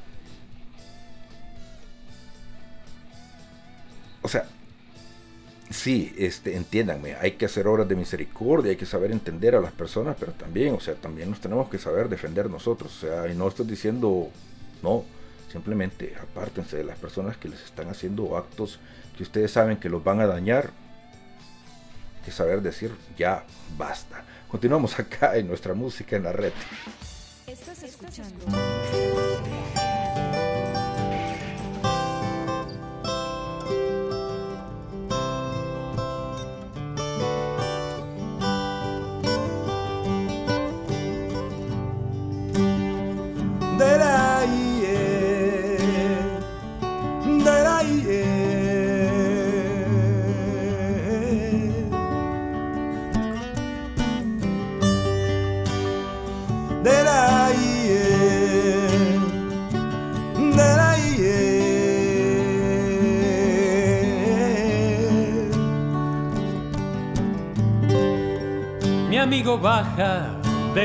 [4.21, 4.45] o sea,
[5.73, 9.73] sí, este, entiéndanme, hay que hacer obras de misericordia, hay que saber entender a las
[9.73, 12.95] personas, pero también, o sea, también nos tenemos que saber defender nosotros.
[13.03, 14.29] O sea, y no estoy diciendo,
[14.81, 15.03] no,
[15.51, 18.79] simplemente apártense de las personas que les están haciendo actos
[19.15, 20.71] que ustedes saben que los van a dañar.
[22.17, 23.43] Hay que saber decir, ya,
[23.77, 24.23] basta.
[24.47, 26.53] Continuamos acá en nuestra música en la red.
[27.47, 28.45] Estás escuchando.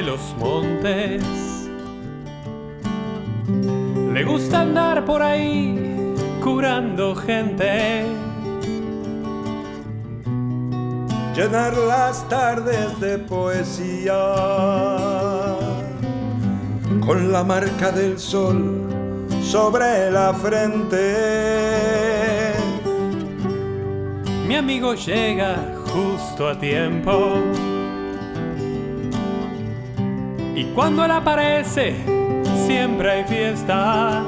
[0.09, 1.23] Los montes.
[4.15, 8.07] Le gusta andar por ahí curando gente.
[11.37, 14.19] llenar las tardes de poesía
[17.07, 18.59] con la marca del sol
[19.43, 21.05] sobre la frente.
[24.49, 25.55] Mi amigo llega
[25.93, 27.35] justo a tiempo.
[30.75, 31.97] Cuando él aparece,
[32.67, 34.23] siempre hay fiesta.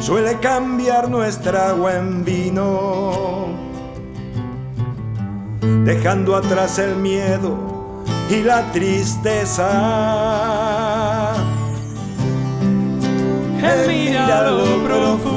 [0.00, 3.48] Suele cambiar nuestra agua en vino,
[5.84, 7.56] dejando atrás el miedo
[8.30, 9.66] y la tristeza.
[13.58, 15.35] Él mira lo profundo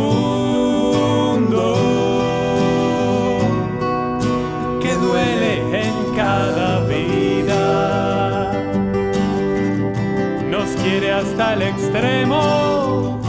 [11.20, 13.20] hasta el extremo,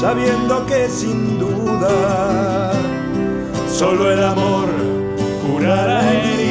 [0.00, 2.72] sabiendo que sin duda
[3.70, 4.68] solo el amor
[5.46, 6.48] curará heridas.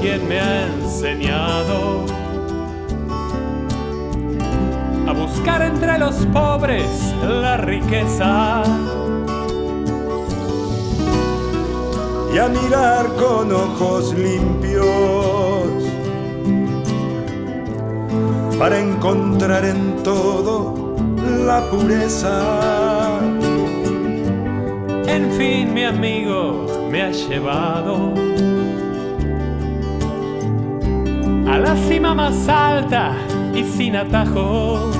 [0.00, 1.89] Quien me ha enseñado
[5.30, 8.62] buscar entre los pobres la riqueza.
[12.32, 14.86] y a mirar con ojos limpios
[18.56, 20.94] para encontrar en todo
[21.44, 23.18] la pureza.
[25.08, 28.14] En fin, mi amigo, me ha llevado
[31.48, 33.16] a la cima más alta
[33.56, 34.99] y sin atajos.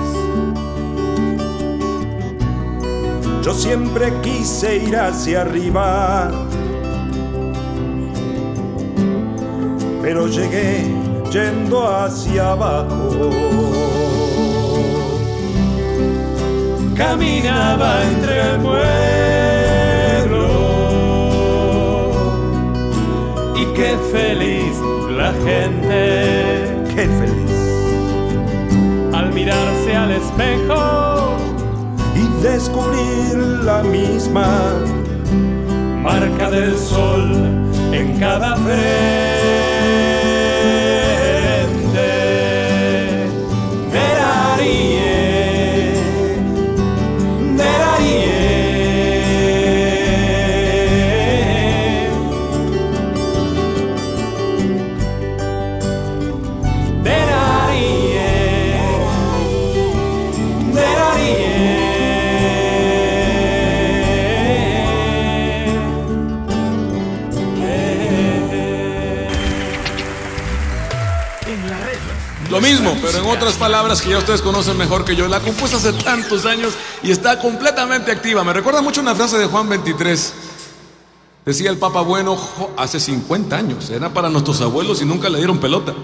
[3.43, 6.31] Yo siempre quise ir hacia arriba,
[10.03, 10.85] pero llegué
[11.33, 13.31] yendo hacia abajo.
[16.95, 18.91] Caminaba entre el pueblo
[23.57, 24.77] y qué feliz
[25.17, 26.85] la gente.
[26.95, 27.51] Qué feliz.
[29.15, 31.50] Al mirarse al espejo
[32.43, 34.73] descubrir la misma
[36.03, 37.33] marca del sol
[37.93, 39.00] en cada frente.
[73.31, 75.29] Otras palabras que ya ustedes conocen mejor que yo.
[75.29, 78.43] La compuse hace tantos años y está completamente activa.
[78.45, 80.35] Me recuerda mucho una frase de Juan 23.
[81.45, 82.39] Decía el Papa Bueno
[82.77, 83.91] hace 50 años.
[83.91, 85.95] Era para nuestros abuelos y nunca le dieron pelota.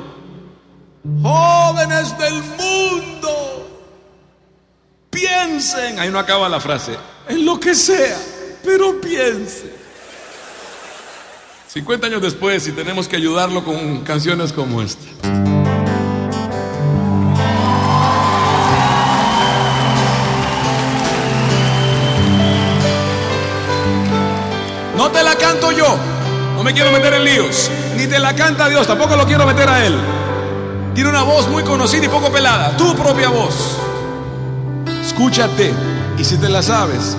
[1.22, 3.68] Jóvenes del mundo,
[5.11, 5.99] piensen.
[5.99, 6.97] Ahí no acaba la frase.
[7.29, 8.16] En lo que sea,
[8.64, 9.72] pero piensen.
[11.68, 15.56] 50 años después y tenemos que ayudarlo con canciones como esta.
[26.67, 27.71] Me quiero meter en líos.
[27.97, 28.89] Ni te la canta Dios.
[28.89, 29.97] Tampoco lo quiero meter a Él.
[30.95, 32.77] Tiene una voz muy conocida y poco pelada.
[32.77, 33.79] Tu propia voz.
[35.01, 35.73] Escúchate.
[36.19, 37.17] Y si te la sabes,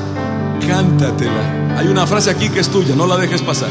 [0.67, 1.77] cántatela.
[1.77, 2.93] Hay una frase aquí que es tuya.
[2.93, 3.69] No la dejes pasar.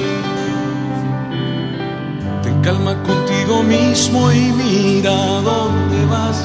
[2.43, 6.43] Ten calma contigo mismo y mira dónde vas.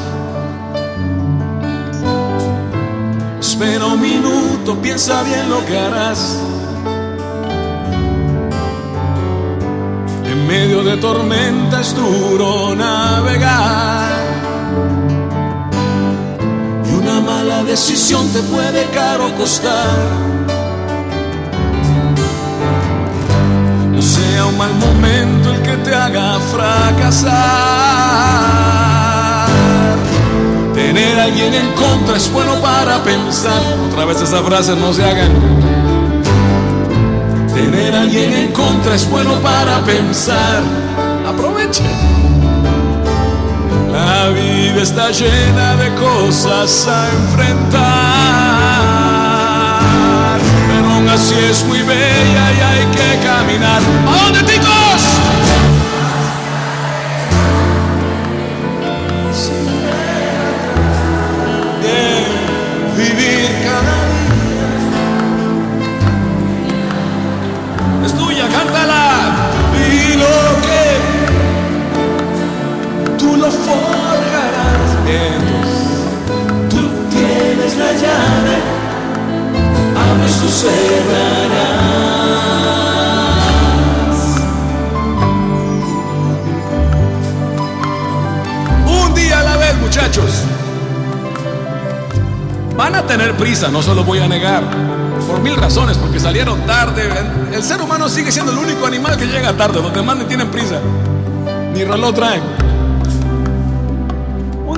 [3.40, 6.38] Espera un minuto, piensa bien lo que harás.
[10.32, 14.10] En medio de tormenta es duro navegar.
[16.86, 19.90] Y una mala decisión te puede caro costar.
[23.92, 27.32] No sea un mal momento el que te haga fracasar.
[30.74, 33.62] Tener a alguien en contra es bueno para pensar.
[33.90, 35.91] Otra vez esa frase no se hagan.
[37.62, 40.64] Tener a alguien en contra es bueno para pensar.
[41.28, 41.84] Aproveche.
[43.92, 47.80] La vida está llena de cosas a enfrentar.
[50.70, 53.82] Pero aún así es muy bella y hay que caminar.
[54.08, 54.81] ¿A dónde, ticos?
[73.72, 74.90] Forjarás.
[75.08, 75.80] Entonces,
[76.70, 78.56] tú tienes la llave,
[79.96, 82.02] abres tú cerrarás.
[88.88, 90.44] Un día a la vez, muchachos.
[92.78, 94.64] Van a tener prisa, no se lo voy a negar.
[95.28, 97.10] Por mil razones, porque salieron tarde.
[97.54, 99.82] El ser humano sigue siendo el único animal que llega tarde.
[99.82, 100.80] Los demás ni tienen prisa.
[101.74, 102.42] Ni reloj traen.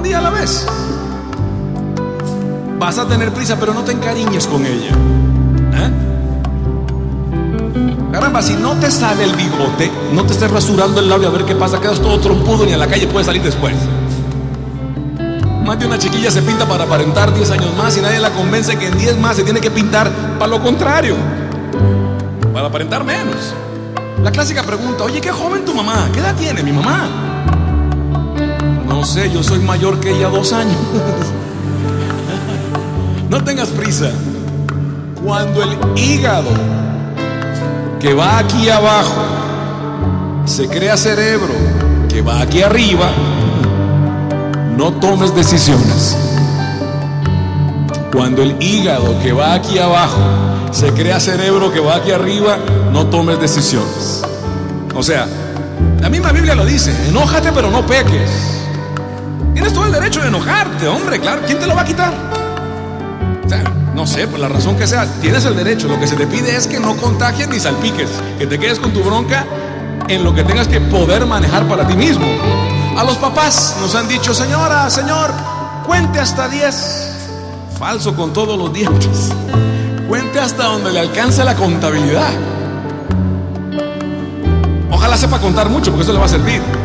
[0.04, 0.66] Día a la vez.
[2.78, 4.92] Vas a tener prisa, pero no te encariñes con ella.
[5.76, 5.92] ¿Eh?
[8.12, 11.46] Caramba, si no te sale el bigote, no te estés rasurando el labio a ver
[11.46, 13.76] qué pasa, quedas todo trompudo ni a la calle puedes salir después.
[15.66, 18.88] Más una chiquilla se pinta para aparentar 10 años más y nadie la convence que
[18.88, 21.16] en 10 más se tiene que pintar para lo contrario,
[22.54, 23.54] para aparentar menos.
[24.22, 27.33] La clásica pregunta, oye, qué joven tu mamá, ¿qué edad tiene mi mamá?
[29.04, 30.78] No sé, yo soy mayor que ella dos años.
[33.30, 34.10] No tengas prisa.
[35.22, 36.48] Cuando el hígado
[38.00, 39.22] que va aquí abajo
[40.46, 41.54] se crea cerebro
[42.08, 43.12] que va aquí arriba,
[44.78, 46.16] no tomes decisiones.
[48.14, 50.22] Cuando el hígado que va aquí abajo
[50.72, 52.58] se crea cerebro que va aquí arriba,
[52.94, 54.22] no tomes decisiones.
[54.96, 55.28] O sea,
[56.00, 58.53] la misma Biblia lo dice, enójate pero no peques.
[59.64, 62.14] Tienes todo el derecho de enojarte, hombre, claro, ¿quién te lo va a quitar?
[63.96, 65.88] No sé, por la razón que sea, tienes el derecho.
[65.88, 68.92] Lo que se te pide es que no contagies ni salpiques, que te quedes con
[68.92, 69.46] tu bronca
[70.10, 72.26] en lo que tengas que poder manejar para ti mismo.
[72.98, 75.32] A los papás nos han dicho, señora, señor,
[75.88, 77.12] cuente hasta 10.
[77.80, 79.30] Falso con todos los dientes.
[80.10, 82.32] Cuente hasta donde le alcance la contabilidad.
[84.92, 86.83] Ojalá sepa contar mucho, porque eso le va a servir.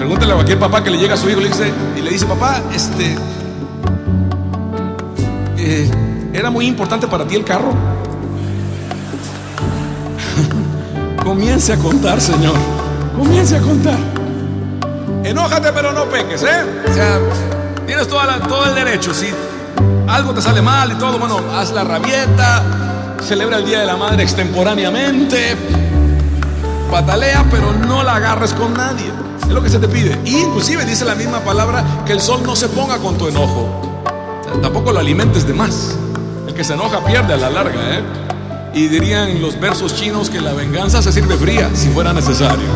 [0.00, 2.10] Pregúntale a cualquier papá que le llega a su hijo y le dice, y le
[2.10, 3.16] dice papá, este,
[5.58, 5.90] eh,
[6.32, 7.74] ¿era muy importante para ti el carro?
[11.22, 12.54] Comience a contar, Señor.
[13.14, 13.98] Comience a contar.
[15.22, 16.64] Enójate, pero no peques, ¿eh?
[16.88, 17.18] O sea,
[17.86, 19.12] tienes toda todo el derecho.
[19.12, 19.28] Si
[20.08, 23.98] algo te sale mal y todo, bueno, haz la rabieta, celebra el Día de la
[23.98, 25.58] Madre extemporáneamente,
[26.90, 29.29] patalea, pero no la agarres con nadie.
[29.50, 30.16] Es lo que se te pide.
[30.24, 33.82] Y inclusive dice la misma palabra que el sol no se ponga con tu enojo.
[34.62, 35.96] Tampoco lo alimentes de más.
[36.46, 38.00] El que se enoja pierde a la larga, ¿eh?
[38.74, 42.68] Y dirían los versos chinos que la venganza se sirve fría si fuera necesario.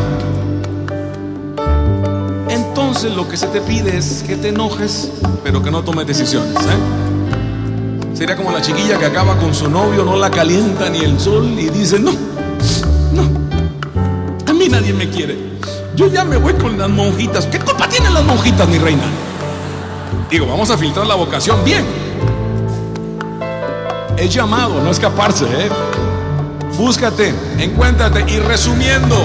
[2.49, 5.11] Entonces lo que se te pide es que te enojes,
[5.45, 6.57] pero que no tomes decisiones.
[6.57, 8.15] ¿eh?
[8.15, 11.57] Sería como la chiquilla que acaba con su novio, no la calienta ni el sol
[11.57, 12.11] y dice, no,
[13.13, 13.29] no,
[14.45, 15.55] a mí nadie me quiere.
[15.95, 17.45] Yo ya me voy con las monjitas.
[17.45, 19.03] ¿Qué culpa tienen las monjitas, mi reina?
[20.29, 21.85] Digo, vamos a filtrar la vocación bien.
[24.17, 25.69] Es llamado, no escaparse, ¿eh?
[26.77, 29.15] Búscate, encuéntrate y resumiendo,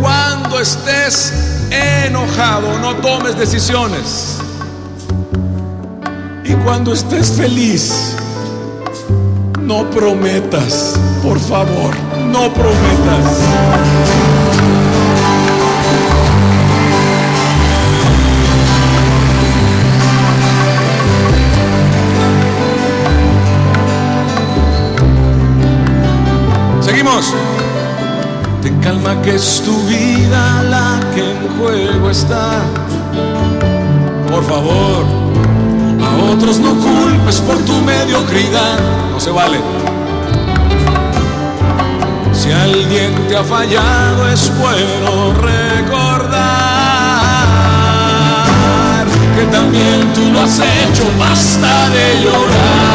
[0.00, 4.38] cuando estés enojado, no tomes decisiones.
[6.44, 8.16] Y cuando estés feliz,
[9.60, 11.94] no prometas, por favor,
[12.30, 14.37] no prometas.
[29.16, 32.60] Que es tu vida la que en juego está.
[34.30, 35.04] Por favor,
[36.04, 38.78] a otros no culpes por tu mediocridad.
[39.10, 39.60] No se vale.
[42.32, 46.58] Si alguien te ha fallado es bueno recordar
[49.36, 51.04] que también tú lo has hecho.
[51.18, 52.87] Basta de llorar.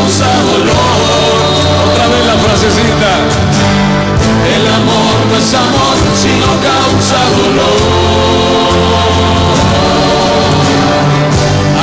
[0.00, 0.96] Causa dolor.
[1.90, 3.12] Otra vez la frasecita.
[4.56, 8.70] El amor no es amor si no causa dolor.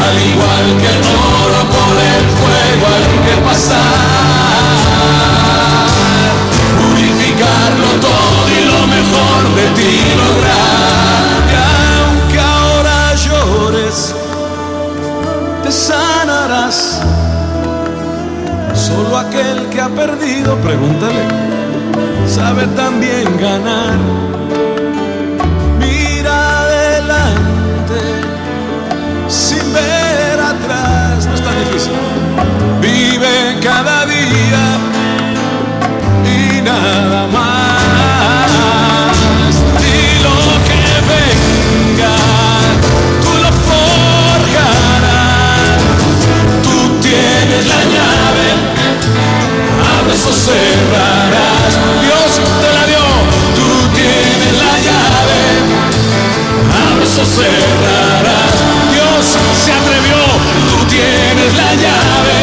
[0.04, 1.04] Al igual que el
[1.44, 3.97] oro por el fuego hay que pasar.
[18.88, 21.24] Solo aquel que ha perdido, pregúntale,
[22.26, 23.98] sabe también ganar.
[25.80, 28.00] Mira adelante,
[29.28, 31.92] sin ver atrás, no es tan difícil.
[32.82, 34.64] Vive cada día
[36.26, 38.52] y nada más.
[39.84, 40.82] Y lo que
[41.12, 42.16] venga,
[43.24, 45.08] tú lo forjarás.
[46.64, 48.07] Tú tienes la llave,
[50.34, 51.74] cerrarás.
[52.02, 53.06] Dios te la dio,
[53.56, 55.42] tú tienes la llave,
[56.90, 58.56] abres o cerrarás.
[58.92, 59.26] Dios
[59.64, 60.20] se atrevió,
[60.70, 62.40] tú tienes la llave,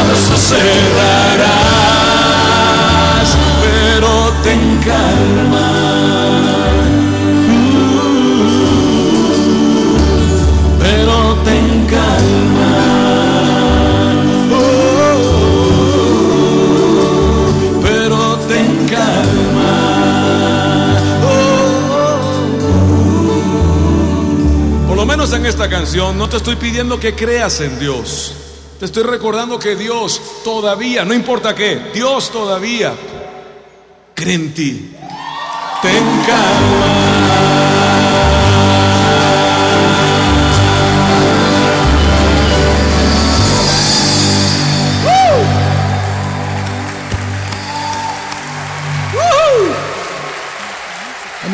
[0.00, 1.48] abres o cerrarás,
[3.62, 4.10] pero
[4.42, 6.17] ten calma.
[25.48, 28.34] Esta canción no te estoy pidiendo que creas en Dios.
[28.78, 32.92] Te estoy recordando que Dios todavía, no importa qué, Dios todavía
[34.14, 34.90] cree en ti.
[35.80, 37.38] Ten calma.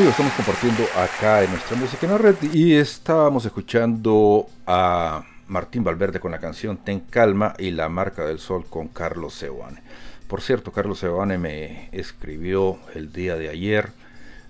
[0.09, 6.21] Estamos compartiendo acá en nuestra música en la red y estábamos escuchando a Martín Valverde
[6.21, 9.81] con la canción Ten Calma y La Marca del Sol con Carlos Sebane.
[10.29, 13.93] Por cierto, Carlos Sebane me escribió el día de ayer,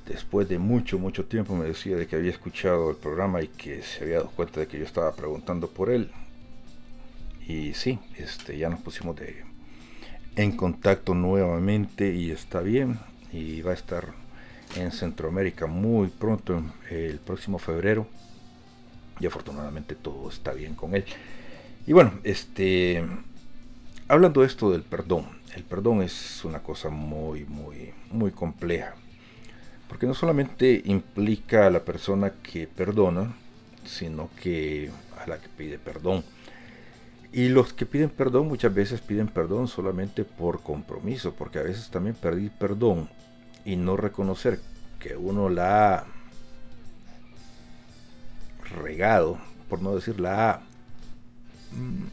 [0.07, 3.81] después de mucho, mucho tiempo, me decía de que había escuchado el programa y que
[3.83, 6.11] se había dado cuenta de que yo estaba preguntando por él.
[7.47, 9.45] Y sí, este, ya nos pusimos de,
[10.35, 12.99] en contacto nuevamente y está bien
[13.33, 14.24] y va a estar
[14.77, 18.07] en Centroamérica muy pronto, el próximo febrero.
[19.20, 21.05] Y afortunadamente todo está bien con él.
[21.87, 23.05] Y bueno, este,
[24.09, 28.95] hablando de esto del perdón, el perdón es una cosa muy, muy, muy compleja.
[29.89, 33.35] Porque no solamente implica a la persona que perdona,
[33.85, 34.91] sino que
[35.22, 36.25] a la que pide perdón.
[37.33, 41.91] Y los que piden perdón muchas veces piden perdón solamente por compromiso, porque a veces
[41.91, 43.09] también pedir perdón
[43.65, 44.61] y no reconocer
[44.99, 46.07] que uno la ha
[48.83, 49.39] regado,
[49.69, 50.61] por no decir la ha
[51.73, 52.07] mm,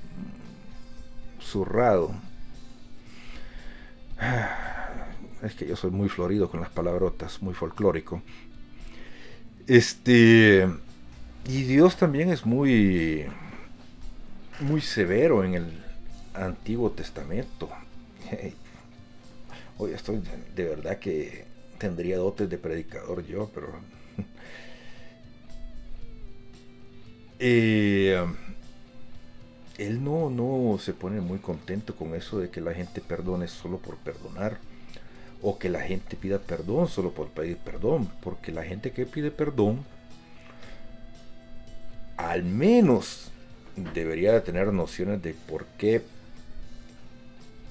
[1.41, 2.11] zurrado.
[5.41, 8.21] Es que yo soy muy florido con las palabrotas, muy folclórico.
[9.65, 10.69] Este.
[11.47, 13.25] Y Dios también es muy.
[14.59, 15.83] Muy severo en el
[16.35, 17.69] Antiguo Testamento.
[19.83, 20.21] Hoy estoy
[20.55, 21.43] de verdad que
[21.79, 23.73] tendría dotes de predicador yo, pero...
[27.43, 28.23] Eh,
[29.79, 33.79] él no, no se pone muy contento con eso de que la gente perdone solo
[33.79, 34.59] por perdonar
[35.41, 39.31] o que la gente pida perdón solo por pedir perdón, porque la gente que pide
[39.31, 39.83] perdón
[42.15, 43.31] al menos
[43.95, 46.03] debería de tener nociones de por qué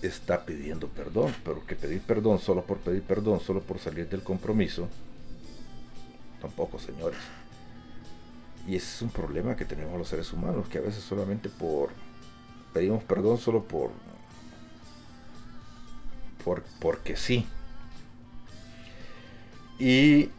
[0.03, 4.22] está pidiendo perdón, pero que pedir perdón solo por pedir perdón, solo por salir del
[4.22, 4.88] compromiso,
[6.40, 7.20] tampoco, señores.
[8.66, 11.90] Y ese es un problema que tenemos los seres humanos, que a veces solamente por
[12.72, 13.90] pedimos perdón solo por
[16.44, 17.46] por porque sí.
[19.78, 20.30] Y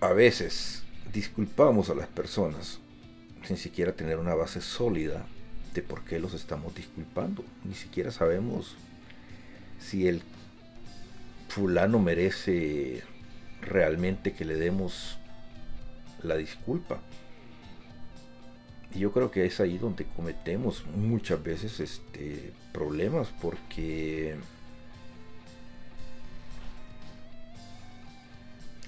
[0.00, 2.78] a veces disculpamos a las personas
[3.44, 5.26] sin siquiera tener una base sólida
[5.82, 7.44] por qué los estamos disculpando.
[7.64, 8.76] Ni siquiera sabemos
[9.78, 10.22] si el
[11.48, 13.02] fulano merece
[13.60, 15.18] realmente que le demos
[16.22, 17.00] la disculpa.
[18.94, 24.36] Y yo creo que es ahí donde cometemos muchas veces este, problemas porque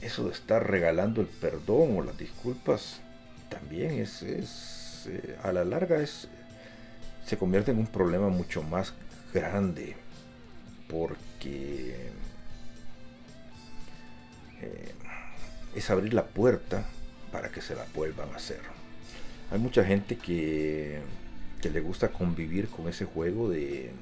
[0.01, 3.01] eso de estar regalando el perdón o las disculpas
[3.51, 6.29] también es, es eh, a la larga es,
[7.31, 8.93] se convierte en un problema mucho más
[9.33, 9.95] grande
[10.89, 12.11] porque
[14.61, 14.95] eh,
[15.77, 16.85] es abrir la puerta
[17.31, 18.59] para que se la vuelvan a hacer.
[19.53, 21.03] Hay mucha gente que,
[21.63, 23.93] que le gusta convivir con ese juego de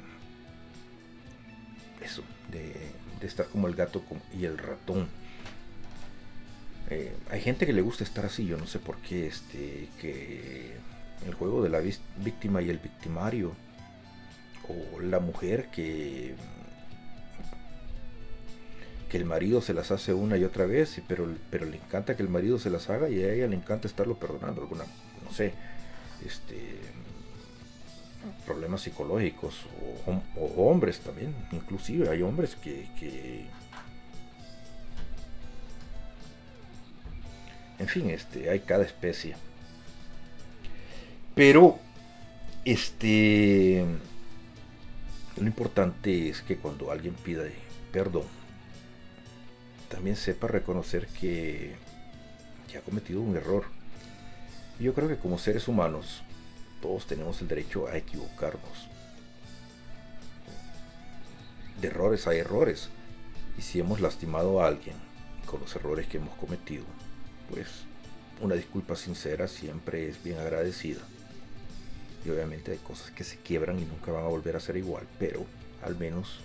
[2.02, 4.02] eso, de, estar como el gato
[4.32, 5.06] y el ratón.
[6.88, 10.87] Eh, hay gente que le gusta estar así, yo no sé por qué, este, que
[11.26, 13.52] el juego de la víctima y el victimario,
[14.68, 16.34] o la mujer que
[19.08, 22.22] que el marido se las hace una y otra vez, pero, pero le encanta que
[22.22, 24.84] el marido se las haga y a ella le encanta estarlo perdonando, alguna,
[25.24, 25.54] no sé,
[26.24, 26.78] este
[28.44, 29.64] problemas psicológicos
[30.36, 33.46] o, hombres también, inclusive hay hombres que, que
[37.78, 39.36] en fin, este, hay cada especie.
[41.38, 41.78] Pero,
[42.64, 43.84] este,
[45.36, 47.44] lo importante es que cuando alguien pida
[47.92, 48.24] perdón,
[49.88, 51.76] también sepa reconocer que,
[52.68, 53.66] que ha cometido un error.
[54.80, 56.22] Yo creo que como seres humanos,
[56.82, 58.88] todos tenemos el derecho a equivocarnos.
[61.80, 62.88] De errores hay errores.
[63.56, 64.96] Y si hemos lastimado a alguien
[65.46, 66.84] con los errores que hemos cometido,
[67.48, 67.84] pues
[68.40, 71.02] una disculpa sincera siempre es bien agradecida.
[72.24, 75.06] Y obviamente hay cosas que se quiebran y nunca van a volver a ser igual,
[75.18, 75.44] pero
[75.82, 76.40] al menos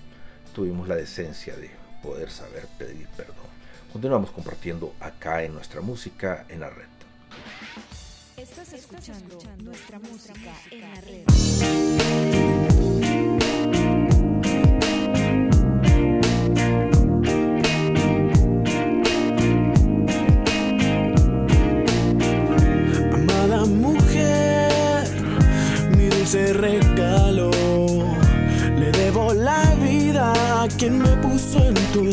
[0.54, 1.72] tuvimos la decencia de
[2.02, 3.36] poder saber pedir perdón.
[3.91, 6.86] Continuamos compartiendo acá en nuestra música en la red.
[8.38, 12.43] Estás escuchando nuestra música en la red.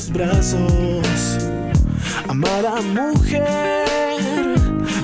[0.09, 1.39] brazos.
[2.29, 3.85] Amada mujer,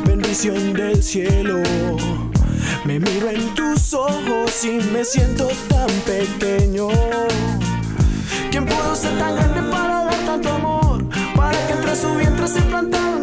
[0.07, 1.63] bendición del cielo.
[2.85, 6.89] Me miro en tus ojos y me siento tan pequeño.
[8.51, 11.05] ¿Quién pudo ser tan grande para dar tanto amor?
[11.35, 13.16] Para que entre su vientre se plantara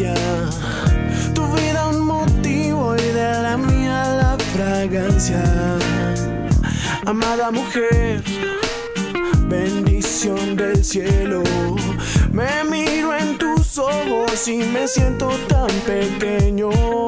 [0.00, 5.42] Tu vida un motivo y de la mía la fragancia.
[7.04, 8.22] Amada mujer,
[9.48, 11.42] bendición del cielo.
[12.32, 16.99] Me miro en tus ojos y me siento tan pequeño.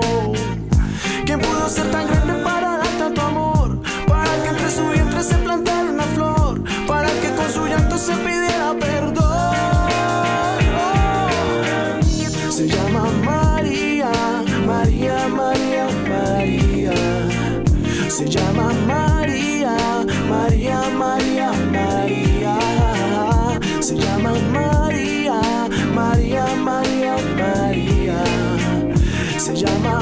[29.62, 30.01] llama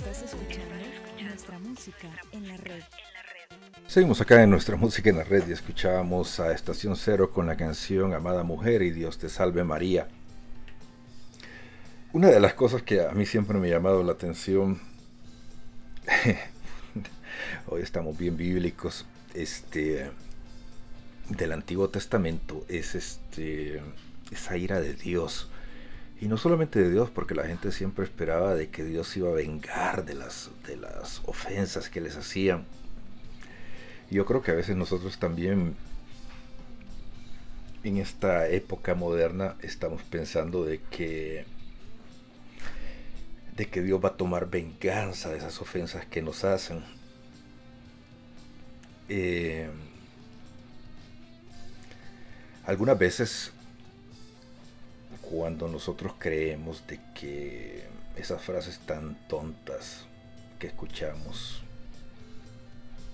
[0.00, 0.74] Estás escuchando
[1.22, 2.82] nuestra música en la red.
[3.86, 7.58] Seguimos acá en nuestra música en la red y escuchábamos a Estación Cero con la
[7.58, 10.08] canción Amada Mujer y Dios te salve María.
[12.14, 14.80] Una de las cosas que a mí siempre me ha llamado la atención,
[17.66, 19.04] hoy estamos bien bíblicos,
[19.34, 20.10] este,
[21.28, 23.82] del Antiguo Testamento, es este,
[24.30, 25.50] esa ira de Dios.
[26.20, 29.34] Y no solamente de Dios, porque la gente siempre esperaba de que Dios iba a
[29.34, 32.66] vengar de las, de las ofensas que les hacían.
[34.10, 35.76] Yo creo que a veces nosotros también
[37.84, 41.46] en esta época moderna estamos pensando de que
[43.56, 46.82] de que Dios va a tomar venganza de esas ofensas que nos hacen.
[49.08, 49.68] Eh,
[52.64, 53.52] algunas veces
[55.30, 57.84] cuando nosotros creemos de que
[58.16, 60.04] esas frases tan tontas
[60.58, 61.62] que escuchamos,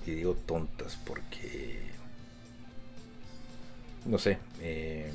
[0.07, 1.81] y digo tontas porque,
[4.07, 5.11] no sé, eh,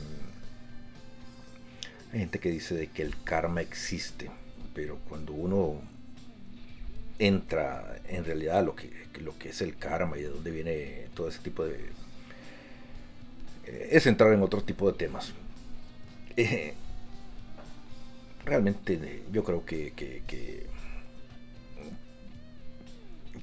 [2.13, 4.29] hay gente que dice de que el karma existe,
[4.75, 5.81] pero cuando uno
[7.17, 8.91] entra en realidad lo que,
[9.21, 11.77] lo que es el karma y de dónde viene todo ese tipo de...
[13.65, 15.33] Eh, es entrar en otro tipo de temas.
[16.35, 16.73] Eh,
[18.45, 20.65] realmente yo creo que, que, que,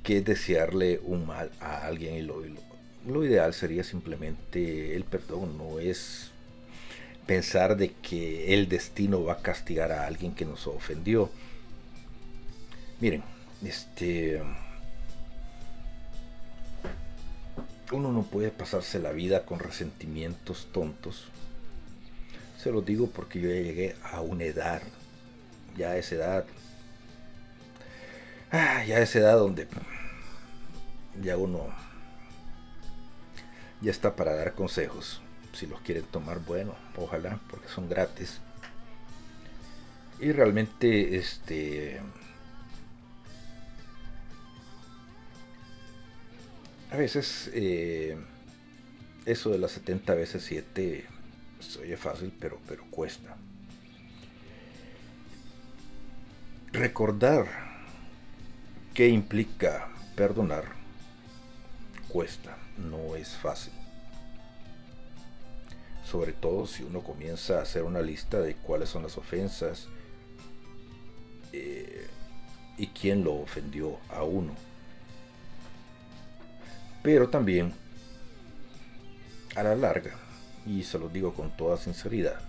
[0.03, 2.61] que, es desearle un mal a alguien y lo, lo,
[3.07, 6.31] lo ideal sería simplemente el perdón, no es
[7.27, 11.31] pensar de que el destino va a castigar a alguien que nos ofendió.
[13.01, 13.23] Miren,
[13.63, 14.41] este
[17.93, 21.29] uno no puede pasarse la vida con resentimientos tontos.
[22.59, 24.83] Se lo digo porque yo ya llegué a una edad,
[25.77, 26.45] ya a esa edad,
[28.51, 29.69] ah, ya a esa edad donde
[31.23, 31.69] ya uno
[33.81, 35.23] ya está para dar consejos
[35.53, 38.41] si los quieren tomar, bueno, ojalá, porque son gratis.
[40.21, 42.01] Y realmente, este.
[46.91, 48.17] A veces, eh,
[49.27, 51.07] eso de las 70 veces 7
[51.69, 53.37] se oye fácil, pero, pero cuesta.
[56.73, 57.47] Recordar
[58.95, 60.65] qué implica perdonar
[62.09, 63.73] cuesta, no es fácil
[66.09, 69.89] sobre todo si uno comienza a hacer una lista de cuáles son las ofensas
[71.53, 72.07] eh,
[72.79, 74.55] y quién lo ofendió a uno.
[77.03, 77.75] Pero también,
[79.55, 80.17] a la larga,
[80.67, 82.41] y se lo digo con toda sinceridad,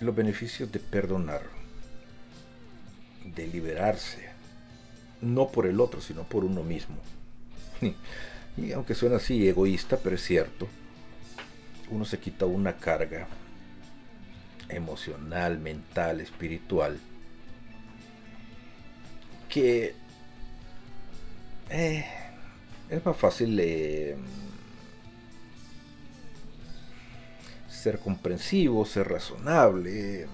[0.00, 1.42] los beneficios de perdonar,
[3.24, 4.30] de liberarse,
[5.20, 6.96] no por el otro, sino por uno mismo.
[8.56, 10.66] Y aunque suena así egoísta, pero es cierto,
[11.88, 13.28] uno se quita una carga
[14.68, 16.98] emocional, mental, espiritual,
[19.48, 19.94] que
[21.70, 22.04] eh,
[22.88, 24.16] es más fácil eh,
[27.80, 30.26] ser comprensivo, ser razonable.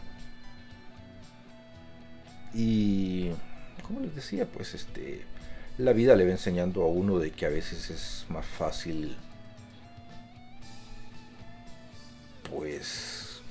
[2.54, 3.30] Y,
[3.86, 5.24] como les decía, pues este
[5.78, 9.14] la vida le va enseñando a uno de que a veces es más fácil
[12.50, 13.42] pues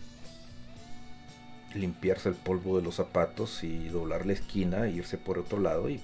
[1.76, 6.02] limpiarse el polvo de los zapatos y doblar la esquina irse por otro lado y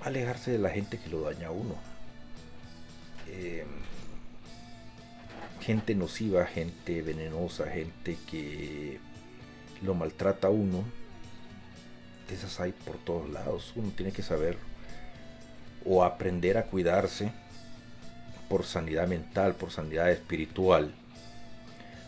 [0.00, 1.76] alejarse de la gente que lo daña a uno.
[3.28, 3.66] Eh,
[5.60, 8.98] gente nociva, gente venenosa, gente que
[9.82, 10.84] lo maltrata a uno
[12.34, 13.72] esas hay por todos lados.
[13.76, 14.56] Uno tiene que saber
[15.84, 17.32] o aprender a cuidarse
[18.48, 20.92] por sanidad mental, por sanidad espiritual.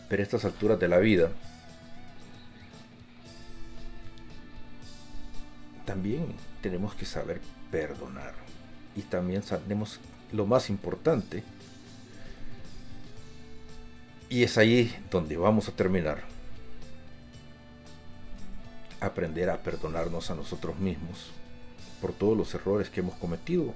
[0.09, 1.31] Pero a estas alturas de la vida,
[5.85, 8.33] también tenemos que saber perdonar.
[8.95, 9.99] Y también sabemos
[10.31, 11.43] lo más importante.
[14.33, 16.23] Y es ahí donde vamos a terminar
[18.99, 21.29] aprender a perdonarnos a nosotros mismos
[22.01, 23.75] por todos los errores que hemos cometido,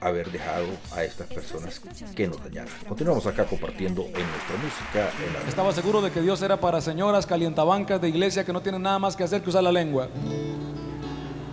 [0.00, 1.80] haber dejado a estas personas
[2.16, 2.72] que nos dañaron.
[2.88, 5.08] Continuamos acá compartiendo en nuestra música.
[5.24, 8.82] En Estaba seguro de que Dios era para señoras calientabancas de iglesia que no tienen
[8.82, 10.08] nada más que hacer que usar la lengua.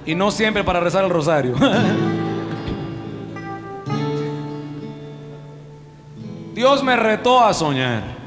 [0.07, 1.53] Y no siempre para rezar el rosario.
[6.55, 8.22] Dios me retó a soñar.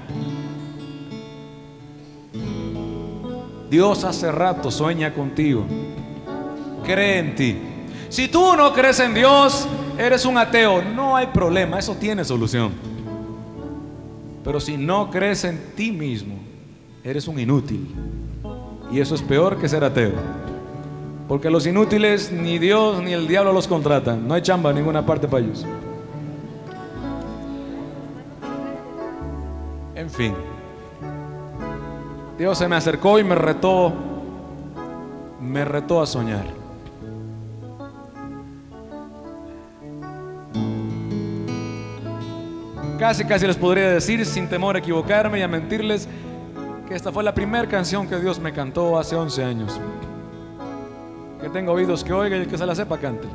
[3.70, 5.64] Dios hace rato sueña contigo.
[6.84, 7.56] Cree en ti.
[8.08, 9.66] Si tú no crees en Dios,
[9.98, 10.82] eres un ateo.
[10.82, 12.72] No hay problema, eso tiene solución.
[14.44, 16.36] Pero si no crees en ti mismo,
[17.02, 17.88] eres un inútil.
[18.92, 20.12] Y eso es peor que ser ateo.
[21.26, 24.28] Porque los inútiles ni Dios ni el diablo los contratan.
[24.28, 25.66] No hay chamba en ninguna parte para ellos.
[29.96, 30.55] En fin.
[32.38, 33.92] Dios se me acercó y me retó.
[35.40, 36.44] Me retó a soñar.
[42.98, 46.08] Casi, casi les podría decir, sin temor a equivocarme y a mentirles,
[46.88, 49.80] que esta fue la primera canción que Dios me cantó hace 11 años.
[51.40, 53.28] Que tenga oídos que oiga y el que se la sepa cante.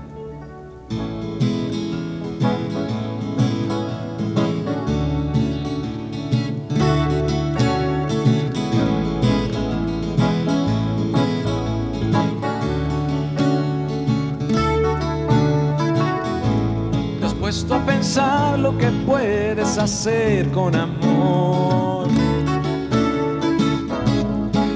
[17.52, 22.07] Puesto a pensar lo que puedes hacer con amor?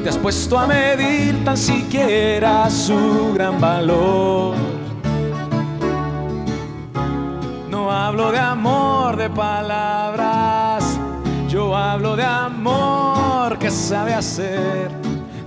[0.03, 4.57] ¿Te has puesto a medir tan siquiera su gran valor?
[7.69, 10.99] No hablo de amor de palabras,
[11.47, 14.91] yo hablo de amor que sabe hacer,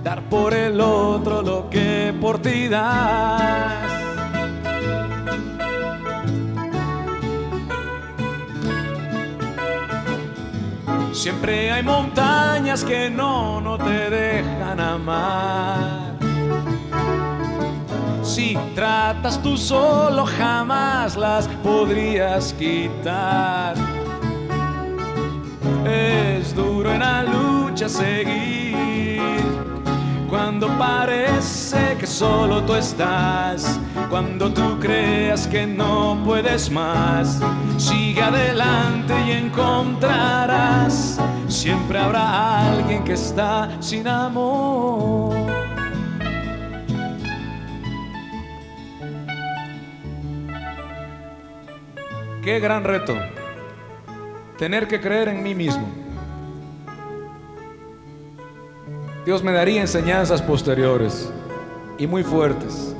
[0.03, 3.88] dar por el otro lo que por ti das.
[11.19, 16.15] Siempre hay montañas que no, no te dejan amar.
[18.23, 23.75] Si tratas tú solo, jamás las podrías quitar.
[25.85, 29.68] Es duro en la lucha seguir.
[30.29, 33.79] Cuando parece que solo tú estás,
[34.09, 37.41] cuando tú creas que no puedes más,
[37.77, 45.35] sigue adelante y encontrarás, siempre habrá alguien que está sin amor.
[52.43, 53.15] Qué gran reto,
[54.59, 55.98] tener que creer en mí mismo.
[59.25, 61.31] Dios me daría enseñanzas posteriores
[61.97, 62.95] y muy fuertes.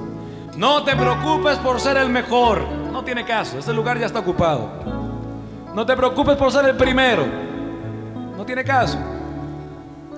[0.57, 2.61] No te preocupes por ser el mejor.
[2.91, 4.69] No tiene caso, ese lugar ya está ocupado.
[5.73, 7.25] No te preocupes por ser el primero.
[8.35, 8.97] No tiene caso.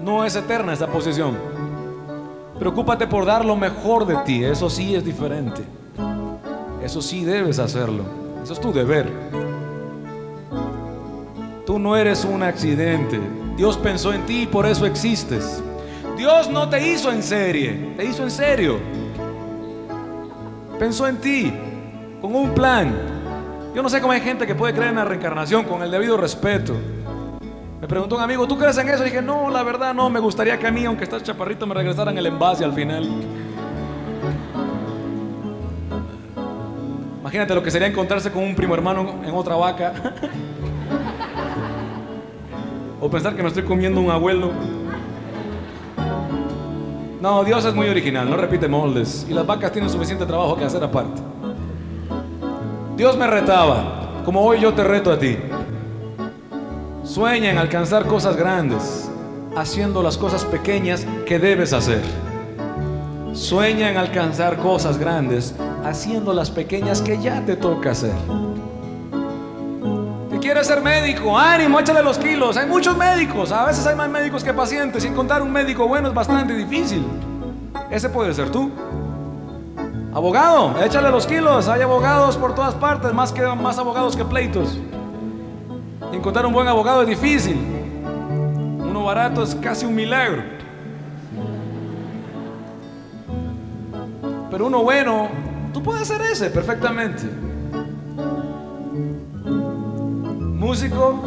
[0.02, 1.38] No es eterna esa posición.
[2.58, 4.44] Preocúpate por dar lo mejor de ti.
[4.44, 5.62] Eso sí es diferente.
[6.84, 8.04] Eso sí debes hacerlo.
[8.44, 9.08] Eso es tu deber.
[11.66, 13.20] Tú no eres un accidente.
[13.56, 15.64] Dios pensó en ti y por eso existes.
[16.22, 18.78] Dios no te hizo en serie, te hizo en serio.
[20.78, 21.52] Pensó en ti,
[22.22, 22.94] con un plan.
[23.74, 26.18] Yo no sé cómo hay gente que puede creer en la reencarnación con el debido
[26.18, 26.76] respeto.
[27.82, 29.02] Me preguntó un amigo, ¿tú crees en eso?
[29.02, 31.74] Y dije, no, la verdad no, me gustaría que a mí, aunque estás chaparrito, me
[31.74, 33.10] regresaran el envase al final.
[37.22, 39.94] Imagínate lo que sería encontrarse con un primo hermano en otra vaca.
[43.02, 44.52] o pensar que me estoy comiendo un abuelo.
[47.22, 49.28] No, Dios es muy original, no repite moldes.
[49.30, 51.22] Y las vacas tienen suficiente trabajo que hacer aparte.
[52.98, 55.38] Dios me retaba, como hoy yo te reto a ti.
[57.04, 59.08] Sueña en alcanzar cosas grandes,
[59.56, 62.02] haciendo las cosas pequeñas que debes hacer.
[63.34, 65.54] Sueña en alcanzar cosas grandes,
[65.86, 68.16] haciendo las pequeñas que ya te toca hacer.
[70.42, 71.38] ¿Te quieres ser médico?
[71.38, 72.58] Ánimo, échale los kilos.
[72.58, 75.06] Hay muchos médicos, a veces hay más médicos que pacientes.
[75.06, 77.06] Y encontrar un médico bueno es bastante difícil.
[77.92, 78.72] Ese puede ser tú.
[80.12, 81.68] Abogado, échale los kilos.
[81.68, 84.80] Hay abogados por todas partes, más, que, más abogados que pleitos.
[86.12, 87.56] Encontrar un buen abogado es difícil.
[88.80, 90.42] Uno barato es casi un milagro.
[94.50, 95.30] Pero uno bueno,
[95.72, 97.51] tú puedes hacer ese perfectamente.
[100.62, 101.20] Músico.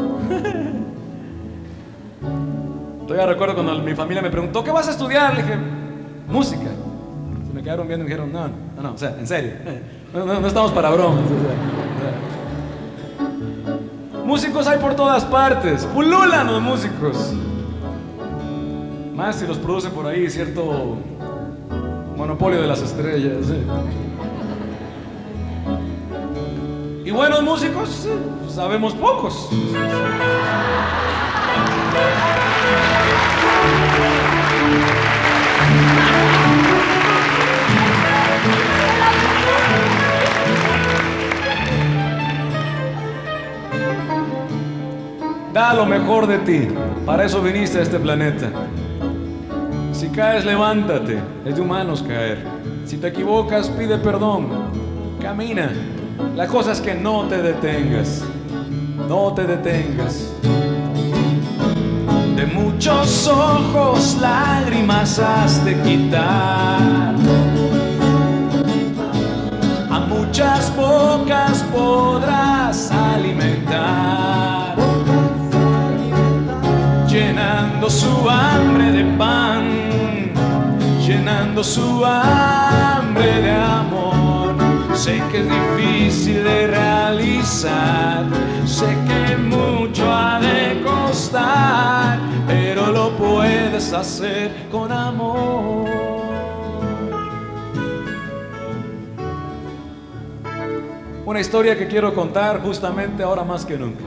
[3.09, 5.35] Todavía recuerdo cuando mi familia me preguntó, ¿qué vas a estudiar?
[5.35, 5.57] Le dije,
[6.29, 6.71] música.
[7.45, 8.47] Se me quedaron viendo y me dijeron, no,
[8.77, 9.55] no, no, o sea, en serio.
[10.15, 11.25] No, estamos para bromas.
[11.25, 11.29] o
[14.13, 14.23] sea.
[14.25, 15.85] Músicos hay por todas partes.
[15.87, 17.33] Pululan los músicos.
[19.17, 20.97] Más si los produce por ahí cierto
[22.17, 23.49] monopolio de las estrellas.
[27.05, 28.09] Y buenos músicos,
[28.49, 29.51] sabemos pocos.
[45.53, 46.69] Da lo mejor de ti.
[47.05, 48.51] Para eso viniste a este planeta.
[49.93, 51.19] Si caes, levántate.
[51.45, 52.39] Es de humanos caer.
[52.87, 54.49] Si te equivocas, pide perdón.
[55.21, 55.71] Camina.
[56.37, 58.23] La cosa es que no te detengas.
[59.09, 60.33] No te detengas.
[62.37, 67.15] De muchos ojos lágrimas has de quitar.
[69.91, 74.77] A muchas bocas podrás alimentar.
[77.09, 79.69] Llenando su hambre de pan,
[81.07, 82.54] llenando su hambre
[93.95, 95.89] hacer con amor.
[101.27, 104.05] Una historia que quiero contar justamente ahora más que nunca,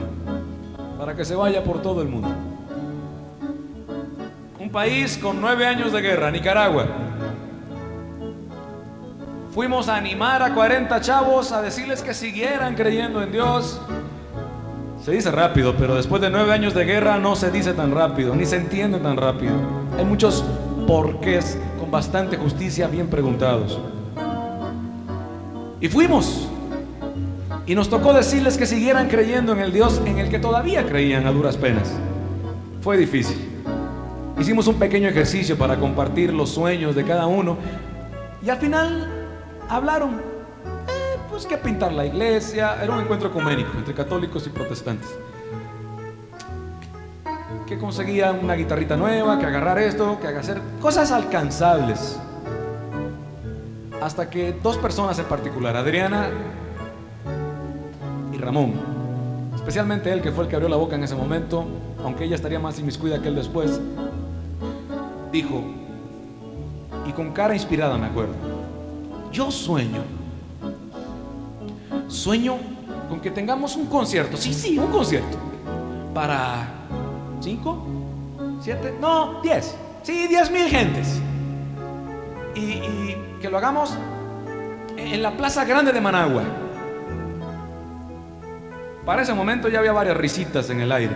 [0.96, 2.28] para que se vaya por todo el mundo.
[4.60, 6.86] Un país con nueve años de guerra, Nicaragua.
[9.52, 13.80] Fuimos a animar a 40 chavos a decirles que siguieran creyendo en Dios.
[15.08, 18.36] Se dice rápido, pero después de nueve años de guerra no se dice tan rápido,
[18.36, 19.54] ni se entiende tan rápido.
[19.96, 20.44] Hay muchos
[20.86, 23.80] porqués con bastante justicia bien preguntados.
[25.80, 26.50] Y fuimos.
[27.64, 31.26] Y nos tocó decirles que siguieran creyendo en el Dios en el que todavía creían
[31.26, 31.90] a duras penas.
[32.82, 33.62] Fue difícil.
[34.38, 37.56] Hicimos un pequeño ejercicio para compartir los sueños de cada uno.
[38.44, 39.08] Y al final
[39.70, 40.20] hablaron,
[41.46, 42.82] que pintar la iglesia.
[42.82, 45.08] Era un encuentro ecuménico entre católicos y protestantes.
[47.66, 52.18] Que conseguían una guitarrita nueva, que agarrar esto, que hacer cosas alcanzables.
[54.00, 56.28] Hasta que dos personas en particular, Adriana
[58.32, 58.74] y Ramón,
[59.54, 61.66] especialmente él que fue el que abrió la boca en ese momento,
[62.04, 63.80] aunque ella estaría más inmiscuida que él después,
[65.32, 65.62] dijo,
[67.06, 68.34] y con cara inspirada me acuerdo,
[69.32, 70.02] yo sueño,
[72.08, 72.56] sueño
[73.08, 75.38] con que tengamos un concierto, sí, sí, un concierto,
[76.14, 76.68] para
[77.40, 77.86] cinco,
[78.60, 81.20] siete, no, diez, sí, diez mil gentes,
[82.54, 83.96] y, que lo hagamos
[84.96, 86.42] en la Plaza Grande de Managua.
[89.06, 91.14] Para ese momento ya había varias risitas en el aire.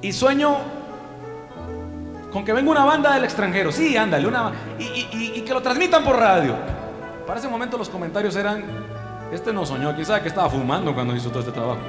[0.00, 0.56] Y sueño
[2.32, 3.70] con que venga una banda del extranjero.
[3.70, 6.56] Sí, ándale, una y- y que lo transmitan por radio.
[7.26, 8.64] Para ese momento los comentarios eran,
[9.32, 11.80] este no soñó, quién sabe que estaba fumando cuando hizo todo este trabajo.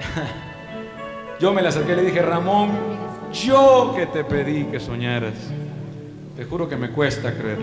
[1.40, 2.70] Yo me le acerqué y le dije, Ramón,
[3.32, 5.34] yo que te pedí que soñaras.
[6.36, 7.58] Te juro que me cuesta creer.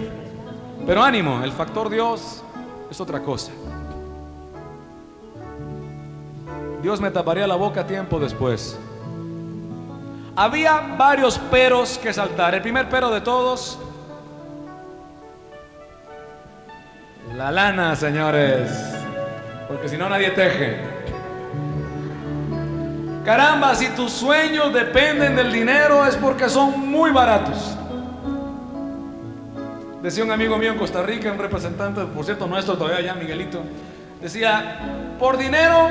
[0.86, 2.44] Pero ánimo, el factor Dios
[2.90, 3.52] es otra cosa.
[6.82, 8.80] Dios me taparía la boca tiempo después.
[10.36, 12.56] Había varios peros que saltar.
[12.56, 13.80] El primer pero de todos,
[17.36, 18.72] la lana, señores.
[19.68, 20.80] Porque si no nadie teje.
[23.26, 27.78] Caramba, si tus sueños dependen del dinero es porque son muy baratos.
[30.02, 33.62] Decía un amigo mío en Costa Rica, un representante, por cierto, nuestro todavía allá, Miguelito,
[34.22, 34.80] decía,
[35.20, 35.90] por dinero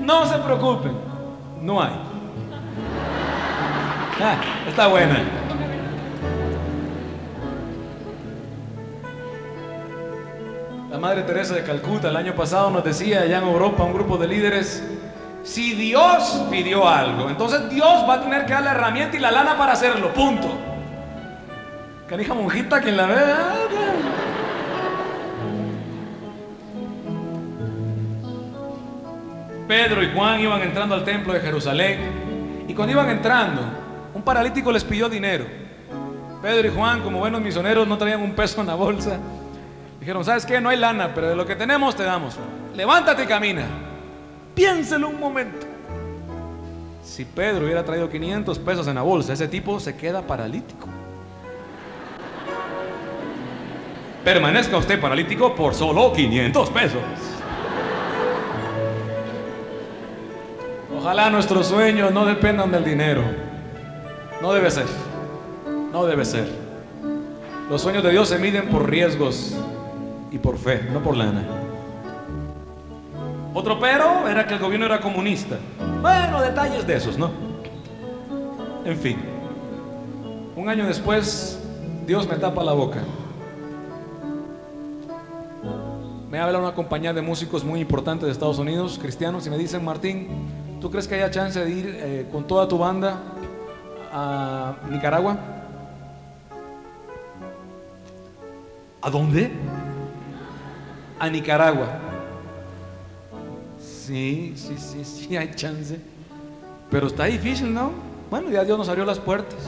[0.00, 0.92] no se preocupen,
[1.60, 1.90] no hay.
[4.22, 4.36] Ah,
[4.66, 5.47] está buena.
[10.90, 14.16] La Madre Teresa de Calcuta el año pasado nos decía allá en Europa, un grupo
[14.16, 14.82] de líderes,
[15.42, 19.30] si Dios pidió algo, entonces Dios va a tener que dar la herramienta y la
[19.30, 20.48] lana para hacerlo, punto.
[22.08, 23.16] Canija monjita, quien la ve.
[29.68, 33.60] Pedro y Juan iban entrando al templo de Jerusalén y cuando iban entrando,
[34.14, 35.44] un paralítico les pidió dinero.
[36.40, 39.18] Pedro y Juan, como buenos misioneros, no traían un peso en la bolsa.
[40.00, 40.60] Dijeron, ¿sabes qué?
[40.60, 42.36] No hay lana, pero de lo que tenemos te damos.
[42.74, 43.66] Levántate y camina.
[44.54, 45.66] Piénselo un momento.
[47.02, 50.86] Si Pedro hubiera traído 500 pesos en la bolsa, ese tipo se queda paralítico.
[54.24, 57.00] Permanezca usted paralítico por solo 500 pesos.
[60.96, 63.22] Ojalá nuestros sueños no dependan del dinero.
[64.42, 64.86] No debe ser.
[65.92, 66.48] No debe ser.
[67.70, 69.56] Los sueños de Dios se miden por riesgos
[70.30, 71.44] y por fe, no por lana.
[73.54, 75.56] Otro pero era que el gobierno era comunista.
[76.00, 77.30] Bueno, detalles de esos, ¿no?
[78.84, 79.18] En fin.
[80.54, 81.60] Un año después,
[82.06, 83.00] Dios me tapa la boca.
[86.30, 89.84] Me habla una compañía de músicos muy importante de Estados Unidos, cristianos, y me dicen,
[89.84, 90.28] Martín,
[90.80, 93.18] ¿tú crees que haya chance de ir eh, con toda tu banda
[94.12, 95.38] a Nicaragua?
[99.00, 99.50] ¿A dónde?
[101.18, 101.88] A Nicaragua.
[103.80, 105.98] Sí, sí, sí, sí, hay chance.
[106.90, 107.92] Pero está difícil, ¿no?
[108.30, 109.58] Bueno, ya Dios nos abrió las puertas.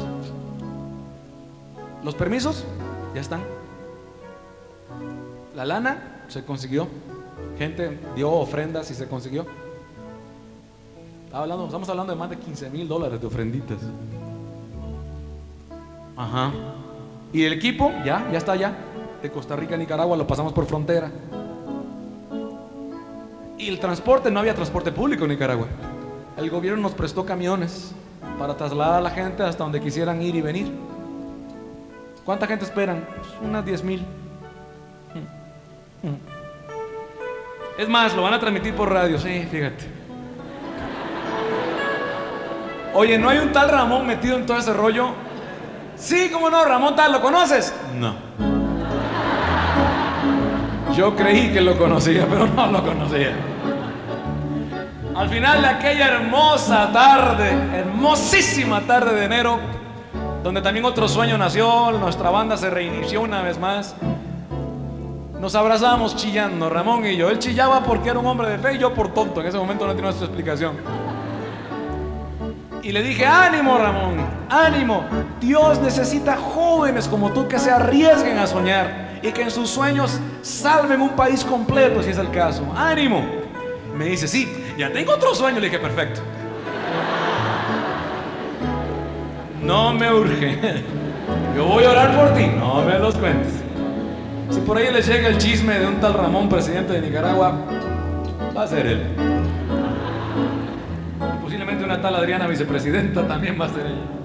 [2.02, 2.64] Los permisos
[3.14, 3.42] ya están.
[5.54, 6.88] La lana se consiguió.
[7.58, 9.46] Gente dio ofrendas y se consiguió.
[11.32, 13.78] Hablando, estamos hablando de más de 15 mil dólares de ofrenditas.
[16.16, 16.52] Ajá.
[17.32, 18.74] Y el equipo ya, ya está allá.
[19.22, 21.10] De Costa Rica a Nicaragua lo pasamos por frontera.
[23.58, 25.66] Y el transporte, no había transporte público en Nicaragua.
[26.38, 27.92] El gobierno nos prestó camiones
[28.38, 30.72] para trasladar a la gente hasta donde quisieran ir y venir.
[32.24, 33.06] ¿Cuánta gente esperan?
[33.16, 34.06] Pues unas 10 mil.
[37.76, 39.84] Es más, lo van a transmitir por radio, sí, fíjate.
[42.94, 45.10] Oye, ¿no hay un tal Ramón metido en todo ese rollo?
[45.96, 46.64] Sí, ¿cómo no?
[46.64, 47.74] Ramón tal, ¿lo conoces?
[47.98, 48.49] No.
[51.00, 53.32] Yo creí que lo conocía, pero no lo conocía.
[55.16, 59.58] Al final de aquella hermosa tarde, hermosísima tarde de enero,
[60.42, 63.96] donde también otro sueño nació, nuestra banda se reinició una vez más.
[65.40, 67.30] Nos abrazamos chillando, Ramón y yo.
[67.30, 69.40] Él chillaba porque era un hombre de fe y yo por tonto.
[69.40, 70.76] En ese momento no tiene nuestra explicación.
[72.82, 74.18] Y le dije, ánimo Ramón,
[74.50, 75.06] ánimo.
[75.40, 80.18] Dios necesita jóvenes como tú que se arriesguen a soñar y que en sus sueños
[80.42, 82.66] salven un país completo si es el caso.
[82.76, 83.24] Ánimo.
[83.96, 84.48] Me dice, sí,
[84.78, 85.60] ya tengo otro sueño.
[85.60, 86.20] Le dije, perfecto.
[89.62, 90.58] No me urge.
[91.56, 92.46] Yo voy a orar por ti.
[92.46, 93.54] No me los cuentes.
[94.50, 97.52] Si por ahí les llega el chisme de un tal Ramón, presidente de Nicaragua,
[98.56, 99.06] va a ser él.
[101.42, 104.19] Posiblemente una tal Adriana, vicepresidenta, también va a ser ella.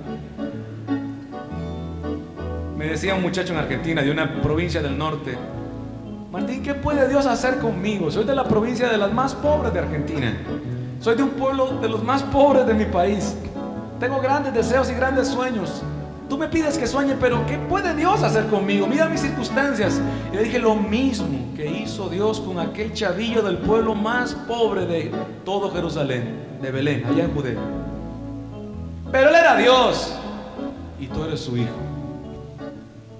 [2.86, 5.36] Me decía un muchacho en Argentina, de una provincia del norte,
[6.32, 8.12] Martín, ¿qué puede Dios hacer conmigo?
[8.12, 10.38] Soy de la provincia de las más pobres de Argentina.
[11.00, 13.36] Soy de un pueblo de los más pobres de mi país.
[14.00, 15.82] Tengo grandes deseos y grandes sueños.
[16.30, 18.86] Tú me pides que sueñe, pero ¿qué puede Dios hacer conmigo?
[18.86, 20.00] Mira mis circunstancias.
[20.32, 24.86] Y le dije lo mismo que hizo Dios con aquel chavillo del pueblo más pobre
[24.86, 25.12] de
[25.44, 27.60] todo Jerusalén, de Belén, allá en Judea.
[29.12, 30.16] Pero él era Dios
[31.00, 31.85] y tú eres su hijo.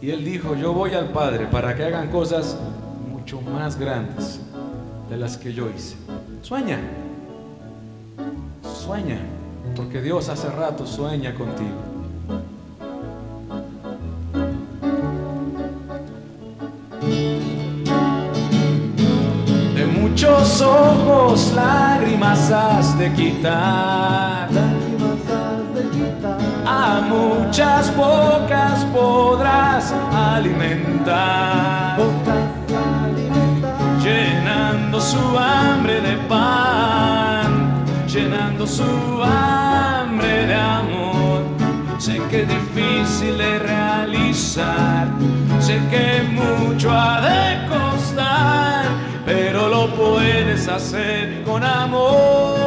[0.06, 2.56] Y él dijo, yo voy al Padre para que hagan cosas
[3.12, 4.40] mucho más grandes
[5.10, 5.96] de las que yo hice.
[6.44, 6.80] Sueña,
[8.62, 9.18] sueña,
[9.76, 11.72] porque Dios hace rato sueña contigo.
[19.74, 24.75] De muchos ojos lágrimas has de quitar.
[27.10, 31.98] Muchas bocas podrás alimentar.
[34.04, 38.84] Llenando su hambre de pan, llenando su
[39.24, 41.44] hambre de amor.
[41.98, 45.08] Sé que es difícil de realizar,
[45.60, 48.86] sé que mucho ha de costar,
[49.26, 52.65] pero lo puedes hacer con amor.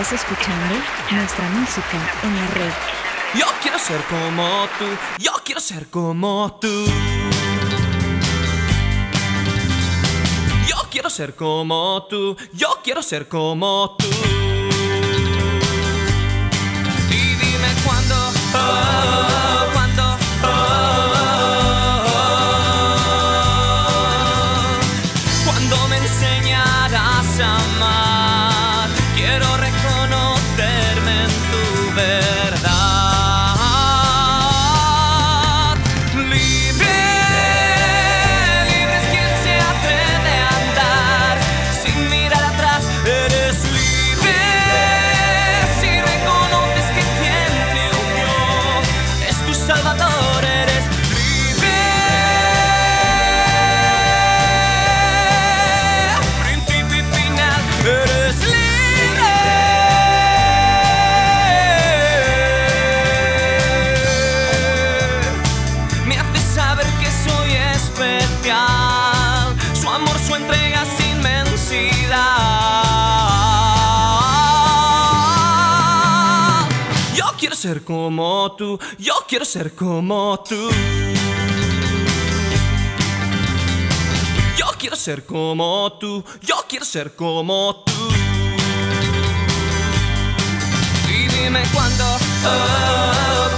[0.00, 0.76] Estás escuchando
[1.10, 2.72] nuestra música en la red.
[3.34, 4.86] Yo quiero ser como tú,
[5.18, 6.86] yo quiero ser como tú.
[10.66, 14.29] Yo quiero ser como tú, yo quiero ser como tú.
[77.60, 80.70] ser como tú, yo quiero ser como tú.
[84.56, 87.92] Yo quiero ser como tú, yo quiero ser como tú.
[91.06, 92.04] Y dime cuándo.
[92.46, 93.49] Oh,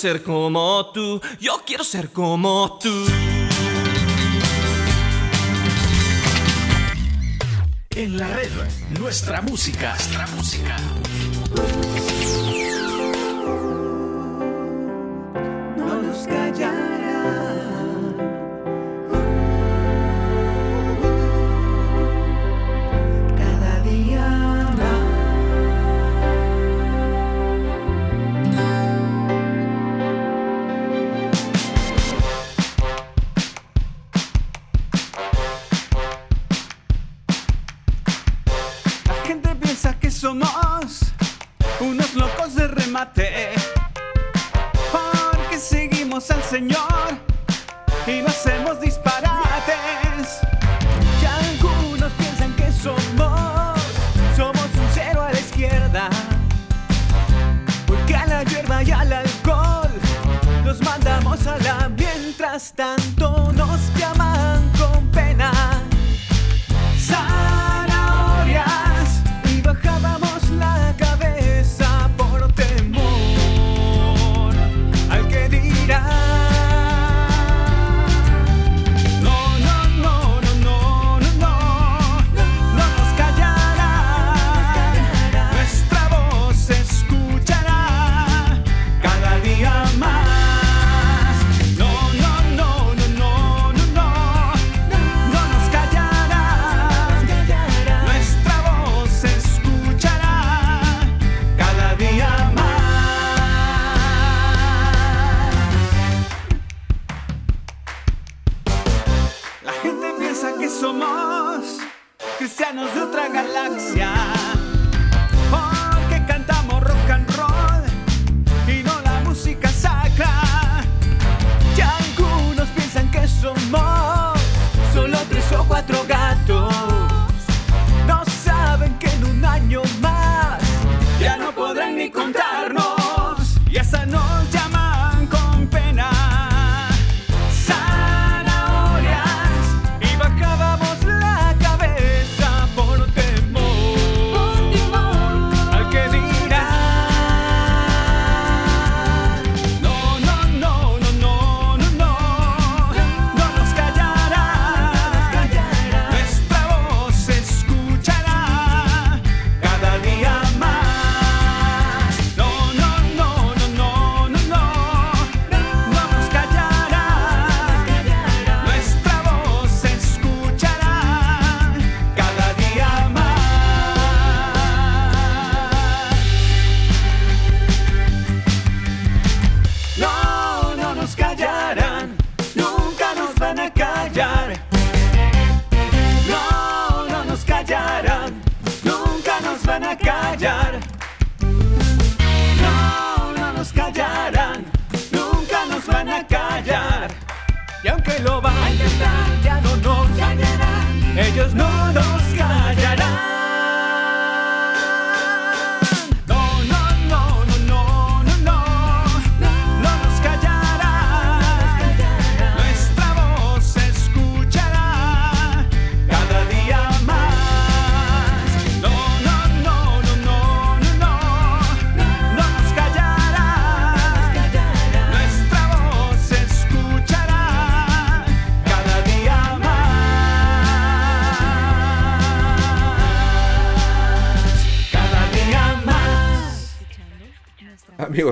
[0.00, 2.88] ser como tú, yo quiero ser como tú.
[7.90, 8.50] En la red,
[8.98, 10.76] nuestra música, nuestra música.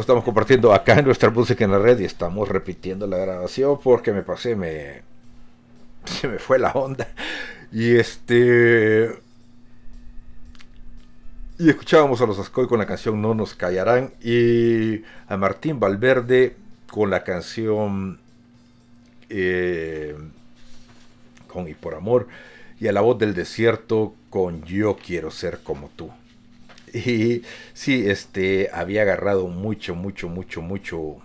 [0.08, 4.10] Estamos compartiendo acá en nuestra música en la red y estamos repitiendo la grabación porque
[4.10, 5.02] me pasé, me
[6.06, 7.06] se me fue la onda.
[7.70, 9.14] Y este
[11.58, 16.56] y escuchábamos a los Ascoy con la canción No nos callarán y a Martín Valverde
[16.90, 18.18] con la canción
[19.28, 20.16] eh,
[21.48, 22.28] con Y por amor
[22.80, 26.10] y a la voz del desierto con Yo quiero ser como tú.
[26.94, 27.42] Y
[27.74, 31.18] sí, este había agarrado mucho, mucho, mucho, mucho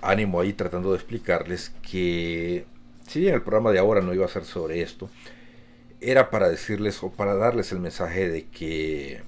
[0.00, 2.66] ánimo ahí tratando de explicarles que
[3.06, 5.10] si bien el programa de ahora no iba a ser sobre esto,
[6.00, 9.22] era para decirles o para darles el mensaje de que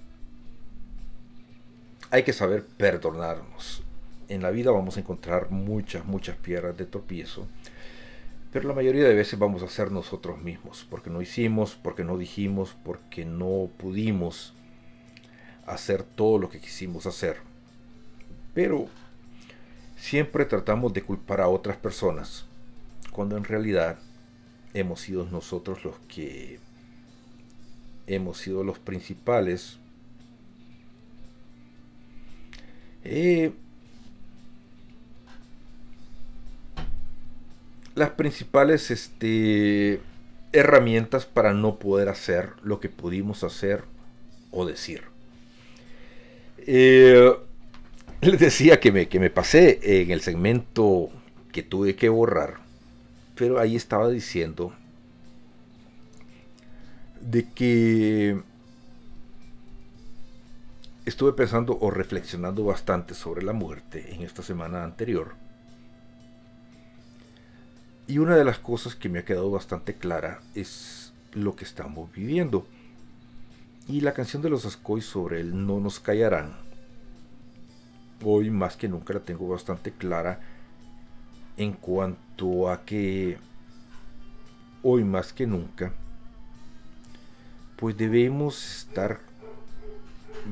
[2.11, 3.83] hay que saber perdonarnos.
[4.29, 7.47] En la vida vamos a encontrar muchas, muchas piedras de tropiezo,
[8.55, 12.17] pero la mayoría de veces vamos a ser nosotros mismos, porque no hicimos, porque no
[12.17, 14.55] dijimos, porque no pudimos
[15.67, 17.39] hacer todo lo que quisimos hacer.
[18.55, 18.87] Pero
[19.97, 22.47] siempre tratamos de culpar a otras personas,
[23.11, 23.99] cuando en realidad
[24.73, 26.61] hemos sido nosotros los que
[28.07, 29.81] hemos sido los principales
[33.03, 33.53] eh,
[37.95, 40.01] las principales este,
[40.53, 43.85] herramientas para no poder hacer lo que pudimos hacer
[44.51, 45.03] o decir.
[46.59, 47.33] Eh,
[48.21, 51.11] les decía que me, que me pasé en el segmento
[51.53, 52.55] que tuve que borrar,
[53.37, 54.73] pero ahí estaba diciendo
[57.21, 58.41] de que
[61.07, 65.44] estuve pensando o reflexionando bastante sobre la muerte en esta semana anterior
[68.07, 72.13] y una de las cosas que me ha quedado bastante clara es lo que estamos
[72.13, 72.67] viviendo.
[73.89, 76.57] Y la canción de los Ascoy sobre el No nos callarán,
[78.23, 80.41] hoy más que nunca la tengo bastante clara
[81.57, 83.39] en cuanto a que
[84.83, 85.93] hoy más que nunca,
[87.77, 89.21] pues debemos estar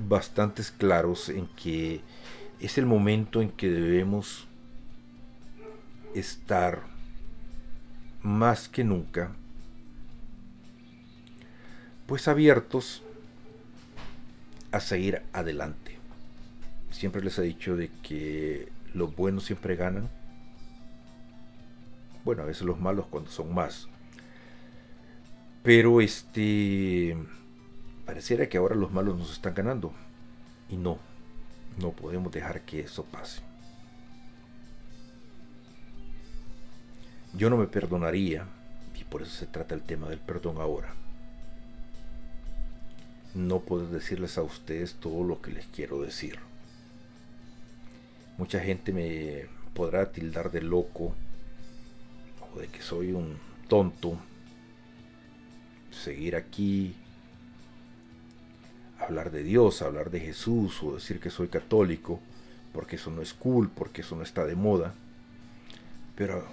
[0.08, 2.00] bastante claros en que
[2.60, 4.46] es el momento en que debemos
[6.14, 6.91] estar
[8.22, 9.32] más que nunca,
[12.06, 13.02] pues abiertos
[14.70, 15.98] a seguir adelante.
[16.90, 20.08] Siempre les he dicho de que los buenos siempre ganan.
[22.24, 23.88] Bueno, a veces los malos cuando son más.
[25.62, 27.16] Pero este
[28.06, 29.92] pareciera que ahora los malos nos están ganando.
[30.68, 30.98] Y no,
[31.78, 33.42] no podemos dejar que eso pase.
[37.34, 38.46] Yo no me perdonaría,
[39.00, 40.94] y por eso se trata el tema del perdón ahora.
[43.34, 46.38] No puedo decirles a ustedes todo lo que les quiero decir.
[48.36, 51.14] Mucha gente me podrá tildar de loco
[52.54, 54.18] o de que soy un tonto.
[55.90, 56.94] Seguir aquí,
[58.98, 62.20] hablar de Dios, hablar de Jesús o decir que soy católico,
[62.74, 64.92] porque eso no es cool, porque eso no está de moda.
[66.14, 66.46] Pero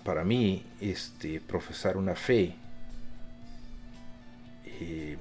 [0.00, 2.54] para mí, este, profesar una fe,
[4.64, 5.16] eh,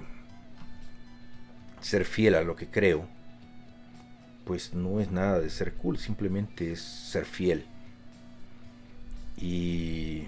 [1.81, 3.07] ser fiel a lo que creo,
[4.45, 7.65] pues no es nada de ser cool, simplemente es ser fiel.
[9.37, 10.23] Y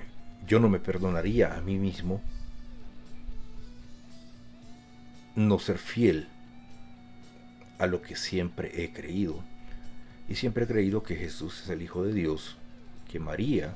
[0.48, 2.22] yo no me perdonaría a mí mismo
[5.36, 6.28] no ser fiel
[7.80, 9.44] a lo que siempre he creído.
[10.30, 12.58] Y siempre he creído que Jesús es el Hijo de Dios,
[13.10, 13.76] que María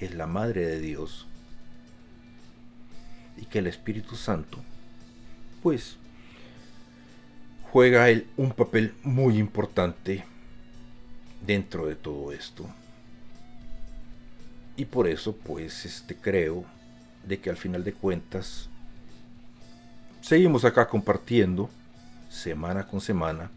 [0.00, 1.26] es la Madre de Dios
[3.36, 4.58] y que el Espíritu Santo,
[5.62, 5.96] pues,
[7.70, 10.24] juega él un papel muy importante
[11.46, 12.66] dentro de todo esto.
[14.76, 16.64] Y por eso, pues, este creo
[17.24, 18.68] de que al final de cuentas
[20.20, 21.68] seguimos acá compartiendo
[22.28, 23.50] semana con semana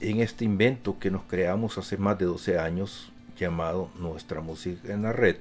[0.00, 5.02] en este invento que nos creamos hace más de 12 años llamado Nuestra Música en
[5.02, 5.36] la Red.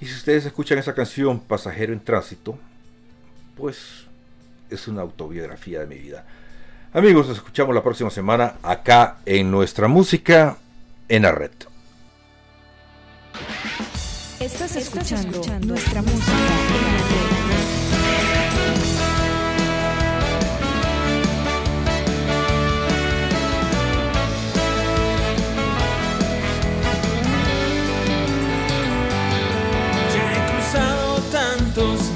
[0.00, 2.58] Y si ustedes escuchan esa canción, Pasajero en Tránsito,
[3.56, 4.04] pues
[4.68, 6.26] es una autobiografía de mi vida.
[6.92, 10.58] Amigos, nos escuchamos la próxima semana acá en Nuestra Música
[11.08, 11.52] en la Red.
[14.40, 17.35] Estás escuchando, nuestra música en la.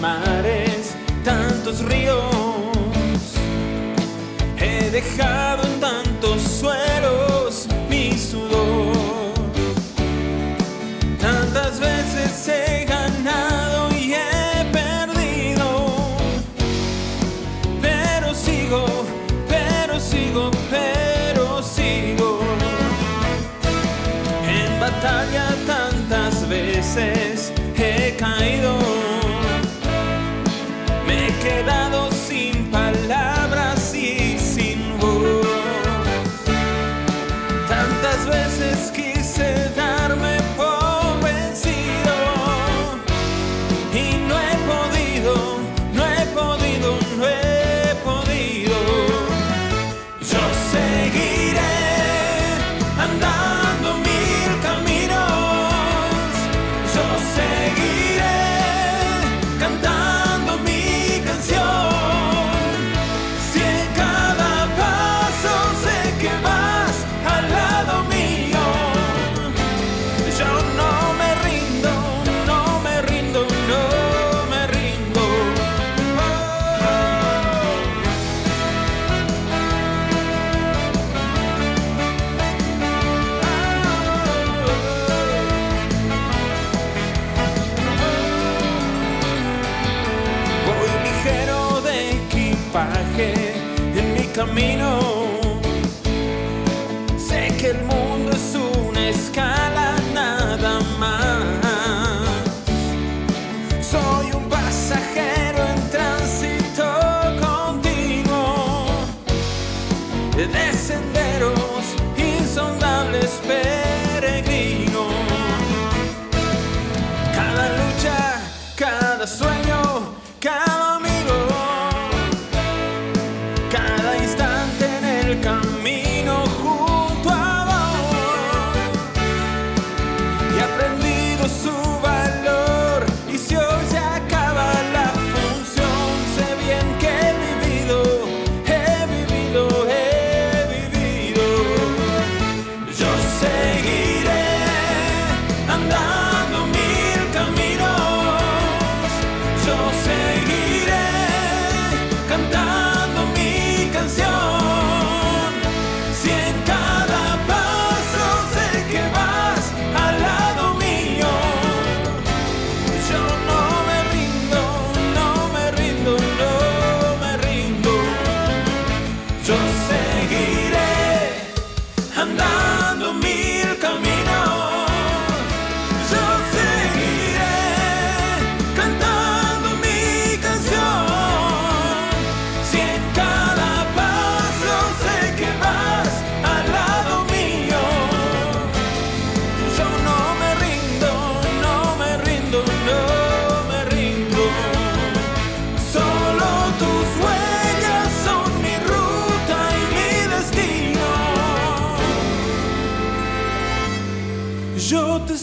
[0.00, 0.94] mares,
[1.24, 2.24] tantos ríos.
[4.56, 9.34] He dejado en tantos suelos mi sudor.
[11.20, 12.89] Tantas veces he
[31.70, 31.99] dado